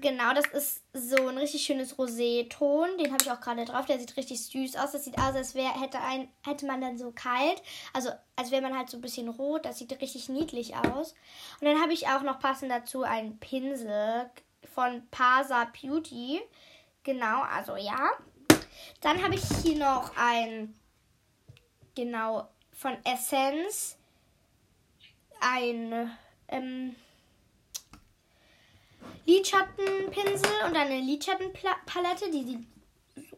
Genau, 0.00 0.32
das 0.32 0.46
ist 0.46 0.82
so 0.94 1.28
ein 1.28 1.36
richtig 1.36 1.62
schönes 1.62 1.98
Rosé-Ton. 1.98 2.96
Den 2.96 3.12
habe 3.12 3.22
ich 3.22 3.30
auch 3.30 3.40
gerade 3.40 3.66
drauf. 3.66 3.84
Der 3.84 3.98
sieht 3.98 4.16
richtig 4.16 4.42
süß 4.46 4.76
aus. 4.76 4.92
Das 4.92 5.04
sieht 5.04 5.18
aus, 5.18 5.34
als 5.34 5.54
wär, 5.54 5.78
hätte, 5.78 5.98
hätte 6.46 6.66
man 6.66 6.80
dann 6.80 6.96
so 6.96 7.12
kalt. 7.12 7.62
Also 7.92 8.08
als 8.36 8.50
wäre 8.50 8.62
man 8.62 8.74
halt 8.74 8.88
so 8.88 8.96
ein 8.96 9.02
bisschen 9.02 9.28
rot. 9.28 9.66
Das 9.66 9.78
sieht 9.78 10.00
richtig 10.00 10.30
niedlich 10.30 10.74
aus. 10.76 11.14
Und 11.60 11.66
dann 11.66 11.82
habe 11.82 11.92
ich 11.92 12.06
auch 12.08 12.22
noch 12.22 12.38
passend 12.38 12.70
dazu 12.70 13.02
einen 13.02 13.38
Pinsel 13.38 14.30
von 14.74 15.06
Pasa 15.10 15.66
Beauty. 15.78 16.40
Genau, 17.02 17.42
also 17.42 17.76
ja. 17.76 18.12
Dann 19.02 19.22
habe 19.22 19.34
ich 19.34 19.42
hier 19.62 19.76
noch 19.76 20.16
ein 20.16 20.79
genau 21.94 22.48
von 22.72 22.96
Essence 23.04 23.96
ein 25.40 26.10
ähm, 26.48 26.96
Lidschattenpinsel 29.26 30.50
und 30.66 30.76
eine 30.76 30.98
Lidschattenpalette, 31.00 32.30
die 32.30 32.44
sieht 32.44 33.30
so 33.30 33.36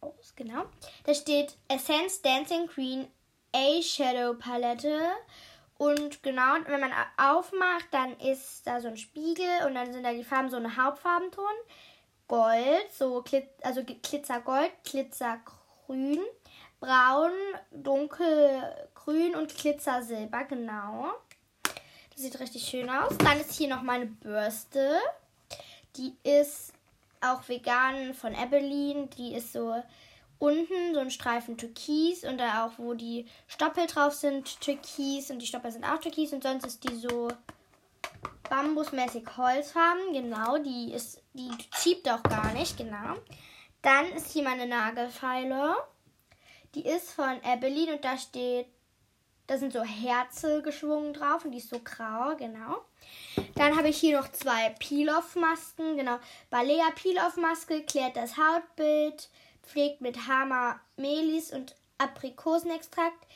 aus, 0.00 0.34
genau. 0.36 0.64
Da 1.04 1.14
steht 1.14 1.56
Essence 1.68 2.22
Dancing 2.22 2.66
Queen 2.66 3.08
Eyeshadow 3.52 4.34
Palette. 4.34 5.00
Und 5.76 6.22
genau, 6.22 6.54
wenn 6.66 6.80
man 6.80 6.92
aufmacht, 7.16 7.88
dann 7.90 8.18
ist 8.20 8.66
da 8.66 8.80
so 8.80 8.88
ein 8.88 8.96
Spiegel 8.96 9.66
und 9.66 9.74
dann 9.74 9.92
sind 9.92 10.04
da 10.04 10.12
die 10.12 10.24
Farben 10.24 10.50
so 10.50 10.56
eine 10.56 10.76
Hauptfarbenton. 10.76 11.44
Gold, 12.26 12.92
so 12.92 13.22
Glit 13.22 13.48
also 13.62 13.82
Glitzergold, 13.84 14.72
Glitzergrün 14.84 16.20
braun, 16.84 17.32
dunkelgrün 17.72 19.34
und 19.34 19.56
Glitzersilber, 19.56 20.44
genau. 20.44 21.12
Das 21.62 22.22
sieht 22.22 22.38
richtig 22.38 22.62
schön 22.62 22.90
aus. 22.90 23.16
Dann 23.18 23.40
ist 23.40 23.52
hier 23.52 23.68
noch 23.68 23.82
meine 23.82 24.06
Bürste. 24.06 24.98
Die 25.96 26.14
ist 26.22 26.72
auch 27.20 27.48
vegan 27.48 28.14
von 28.14 28.34
Ebeline. 28.34 29.08
Die 29.16 29.34
ist 29.34 29.52
so 29.52 29.82
unten 30.38 30.92
so 30.92 31.00
ein 31.00 31.10
Streifen 31.10 31.56
Türkis 31.56 32.24
und 32.24 32.38
da 32.38 32.66
auch, 32.66 32.72
wo 32.76 32.94
die 32.94 33.26
Stoppel 33.46 33.86
drauf 33.86 34.12
sind, 34.12 34.60
Türkis 34.60 35.30
und 35.30 35.38
die 35.38 35.46
Stoppel 35.46 35.72
sind 35.72 35.84
auch 35.84 35.98
Türkis 35.98 36.32
und 36.32 36.42
sonst 36.42 36.66
ist 36.66 36.84
die 36.84 36.96
so 36.96 37.28
bambusmäßig 38.50 39.24
Holzfarben. 39.36 40.12
Genau, 40.12 40.58
die 40.58 40.92
ist, 40.92 41.22
die 41.32 41.50
zieht 41.72 42.08
auch 42.10 42.22
gar 42.22 42.52
nicht, 42.52 42.76
genau. 42.76 43.16
Dann 43.80 44.06
ist 44.12 44.32
hier 44.32 44.44
meine 44.44 44.66
Nagelfeile. 44.66 45.76
Die 46.74 46.86
ist 46.86 47.12
von 47.12 47.40
Ebeline 47.44 47.94
und 47.94 48.04
da 48.04 48.18
steht, 48.18 48.66
da 49.46 49.58
sind 49.58 49.72
so 49.72 49.82
Herze 49.82 50.62
geschwungen 50.62 51.12
drauf 51.12 51.44
und 51.44 51.52
die 51.52 51.58
ist 51.58 51.70
so 51.70 51.78
grau, 51.78 52.34
genau. 52.36 52.84
Dann 53.54 53.76
habe 53.76 53.88
ich 53.88 53.98
hier 53.98 54.18
noch 54.18 54.32
zwei 54.32 54.70
Peel-Off-Masken, 54.78 55.96
genau. 55.96 56.18
Balea 56.50 56.90
Peel-Off-Maske 56.94 57.82
klärt 57.82 58.16
das 58.16 58.36
Hautbild, 58.36 59.28
pflegt 59.62 60.00
mit 60.00 60.26
Hammer 60.26 60.80
Melis 60.96 61.52
und 61.52 61.76
Aprikosenextrakt, 61.98 63.26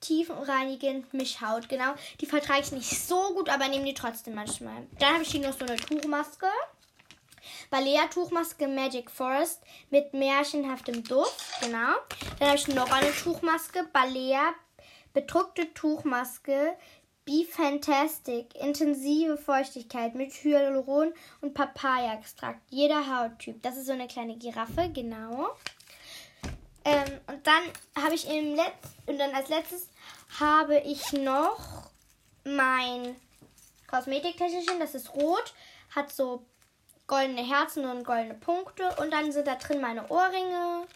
tiefenreinigend 0.00 1.12
Mischhaut, 1.12 1.68
genau. 1.68 1.94
Die 2.20 2.26
vertrage 2.26 2.62
ich 2.62 2.72
nicht 2.72 3.06
so 3.06 3.34
gut, 3.34 3.48
aber 3.48 3.68
nehme 3.68 3.84
die 3.84 3.94
trotzdem 3.94 4.34
manchmal. 4.34 4.86
Dann 4.98 5.14
habe 5.14 5.22
ich 5.22 5.30
hier 5.30 5.46
noch 5.46 5.56
so 5.56 5.64
eine 5.66 5.76
Tuchmaske. 5.76 6.46
Balea 6.46 6.77
Tuchmaske 8.10 8.68
Magic 8.68 9.10
Forest 9.10 9.62
mit 9.90 10.12
märchenhaftem 10.14 11.04
Duft. 11.04 11.60
Genau. 11.60 11.94
Dann 12.38 12.48
habe 12.48 12.56
ich 12.56 12.68
noch 12.68 12.90
eine 12.90 13.12
Tuchmaske. 13.12 13.88
Balea 13.92 14.54
bedruckte 15.12 15.72
Tuchmaske. 15.74 16.76
Be 17.24 17.44
Fantastic. 17.44 18.54
Intensive 18.54 19.36
Feuchtigkeit 19.36 20.14
mit 20.14 20.32
Hyaluron 20.32 21.12
und 21.42 21.52
Papaya-Extrakt. 21.52 22.60
Jeder 22.70 23.04
Hauttyp. 23.06 23.62
Das 23.62 23.76
ist 23.76 23.86
so 23.86 23.92
eine 23.92 24.06
kleine 24.06 24.36
Giraffe. 24.36 24.90
Genau. 24.94 25.50
Ähm, 26.86 27.20
und 27.26 27.46
dann 27.46 28.02
habe 28.02 28.14
ich 28.14 28.26
im 28.30 28.54
Letz 28.54 28.96
und 29.04 29.18
dann 29.18 29.34
als 29.34 29.50
letztes 29.50 29.90
habe 30.40 30.78
ich 30.78 31.12
noch 31.12 31.90
mein 32.44 33.14
Kosmetiktäschchen. 33.88 34.78
Das 34.78 34.94
ist 34.94 35.14
rot. 35.14 35.52
Hat 35.94 36.10
so 36.10 36.46
goldene 37.08 37.42
Herzen 37.42 37.84
und 37.84 38.04
goldene 38.04 38.34
Punkte. 38.34 38.88
Und 39.00 39.12
dann 39.12 39.32
sind 39.32 39.48
da 39.48 39.56
drin 39.56 39.80
meine 39.80 40.08
Ohrringe. 40.08 40.86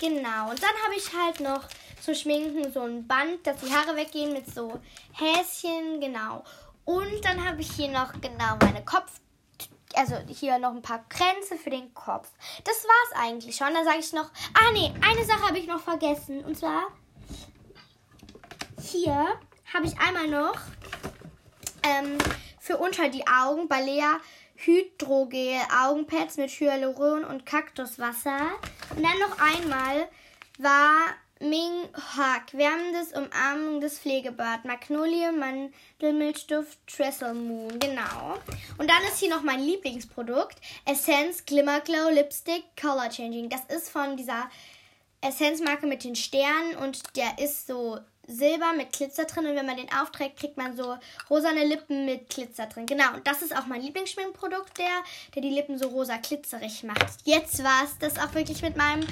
Genau. 0.00 0.50
Und 0.50 0.62
dann 0.62 0.76
habe 0.84 0.94
ich 0.96 1.12
halt 1.12 1.40
noch 1.40 1.64
zum 2.00 2.14
Schminken 2.14 2.72
so 2.72 2.82
ein 2.82 3.06
Band, 3.08 3.44
dass 3.46 3.60
die 3.60 3.74
Haare 3.74 3.96
weggehen 3.96 4.32
mit 4.32 4.46
so 4.46 4.80
Häschen. 5.14 6.00
Genau. 6.00 6.44
Und 6.84 7.24
dann 7.24 7.44
habe 7.44 7.60
ich 7.60 7.72
hier 7.72 7.88
noch 7.88 8.12
genau 8.20 8.56
meine 8.60 8.84
Kopf. 8.84 9.20
Also 9.94 10.16
hier 10.28 10.58
noch 10.58 10.70
ein 10.70 10.82
paar 10.82 11.04
Kränze 11.08 11.56
für 11.56 11.70
den 11.70 11.92
Kopf. 11.92 12.28
Das 12.64 12.84
war's 12.84 13.22
eigentlich 13.22 13.56
schon. 13.56 13.74
Da 13.74 13.84
sage 13.84 13.98
ich 13.98 14.12
noch. 14.12 14.30
Ah 14.54 14.72
nee, 14.72 14.92
eine 15.02 15.24
Sache 15.24 15.48
habe 15.48 15.58
ich 15.58 15.66
noch 15.66 15.80
vergessen. 15.80 16.44
Und 16.44 16.56
zwar 16.56 16.84
hier 18.80 19.26
habe 19.72 19.86
ich 19.86 19.98
einmal 19.98 20.28
noch 20.28 20.56
ähm, 21.82 22.18
für 22.58 22.78
unter 22.78 23.08
die 23.08 23.26
Augen 23.26 23.68
Balea 23.68 24.18
Hydrogel 24.64 25.60
Augenpads 25.84 26.36
mit 26.36 26.50
Hyaluron 26.50 27.24
und 27.24 27.46
Kaktuswasser. 27.46 28.50
Und 28.96 29.02
dann 29.02 29.18
noch 29.18 29.38
einmal 29.40 30.08
war 30.58 31.14
Ming 31.40 31.88
Hak, 31.94 32.52
wärmendes 32.52 33.12
umarmendes 33.12 33.98
Pflegebad, 33.98 34.64
Magnolie, 34.64 35.32
Mandelmilchduft, 35.32 36.78
Trestle 36.86 37.34
Moon, 37.34 37.80
genau. 37.80 38.38
Und 38.78 38.88
dann 38.88 39.02
ist 39.08 39.18
hier 39.18 39.30
noch 39.30 39.42
mein 39.42 39.60
Lieblingsprodukt, 39.60 40.56
Essence 40.84 41.44
Glimmer 41.44 41.80
Glow 41.80 42.10
Lipstick 42.10 42.62
Color 42.80 43.08
Changing. 43.10 43.48
Das 43.48 43.64
ist 43.64 43.90
von 43.90 44.16
dieser 44.16 44.48
Essence-Marke 45.20 45.86
mit 45.86 46.04
den 46.04 46.14
Sternen 46.14 46.76
und 46.76 47.16
der 47.16 47.38
ist 47.38 47.66
so 47.66 47.98
silber 48.32 48.72
mit 48.72 48.92
Glitzer 48.92 49.24
drin 49.24 49.46
und 49.46 49.56
wenn 49.56 49.66
man 49.66 49.76
den 49.76 49.92
aufträgt, 49.92 50.38
kriegt 50.38 50.56
man 50.56 50.76
so 50.76 50.96
rosane 51.30 51.64
Lippen 51.64 52.04
mit 52.04 52.28
Glitzer 52.30 52.66
drin. 52.66 52.86
Genau, 52.86 53.14
und 53.14 53.26
das 53.26 53.42
ist 53.42 53.56
auch 53.56 53.66
mein 53.66 53.82
Lieblingsschminkprodukt, 53.82 54.78
der, 54.78 55.02
der 55.34 55.42
die 55.42 55.50
Lippen 55.50 55.78
so 55.78 55.88
rosa 55.88 56.16
glitzerig 56.16 56.82
macht. 56.84 57.18
Jetzt 57.24 57.62
war 57.62 57.84
es 57.84 57.98
das 57.98 58.18
auch 58.18 58.34
wirklich 58.34 58.62
mit 58.62 58.76
meinem 58.76 59.06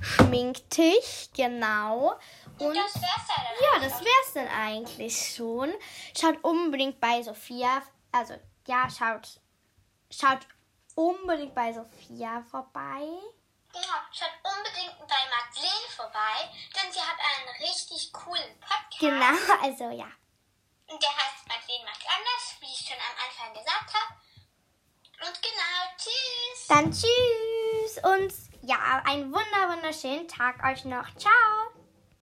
Schminktisch, 0.00 1.28
genau. 1.36 2.14
Und, 2.58 2.76
das 2.76 2.94
wär's 2.94 3.26
dann. 3.28 3.44
Ja, 3.60 3.88
das 3.88 4.00
wär's 4.00 4.32
dann 4.34 4.48
eigentlich 4.48 5.34
schon. 5.34 5.72
Schaut 6.18 6.42
unbedingt 6.42 7.00
bei 7.00 7.22
Sophia, 7.22 7.82
also 8.12 8.34
ja, 8.66 8.88
schaut, 8.90 9.40
schaut 10.10 10.46
unbedingt 10.94 11.54
bei 11.54 11.72
Sophia 11.72 12.42
vorbei. 12.50 13.06
Genau, 13.76 14.00
schaut 14.10 14.32
unbedingt 14.42 14.96
bei 15.06 15.22
Madeleine 15.28 15.88
vorbei, 15.94 16.48
denn 16.74 16.90
sie 16.90 17.00
hat 17.00 17.18
einen 17.20 17.68
richtig 17.68 18.10
coolen 18.10 18.58
Podcast. 18.58 19.00
Genau, 19.00 19.36
also 19.62 19.90
ja. 19.90 20.08
Und 20.88 21.02
der 21.02 21.10
heißt 21.10 21.46
Madeleine 21.46 21.84
macht 21.84 22.06
anders, 22.08 22.56
wie 22.60 22.72
ich 22.72 22.88
schon 22.88 22.96
am 22.96 23.16
Anfang 23.22 23.52
gesagt 23.52 23.92
habe. 23.92 25.28
Und 25.28 25.42
genau, 25.42 25.96
tschüss. 25.98 26.66
Dann 26.68 26.90
tschüss 26.90 28.02
und 28.02 28.32
ja, 28.62 29.02
einen 29.04 29.30
wunder 29.32 29.74
wunderschönen 29.74 30.26
Tag 30.26 30.62
euch 30.64 30.86
noch. 30.86 31.14
Ciao. 31.16 31.75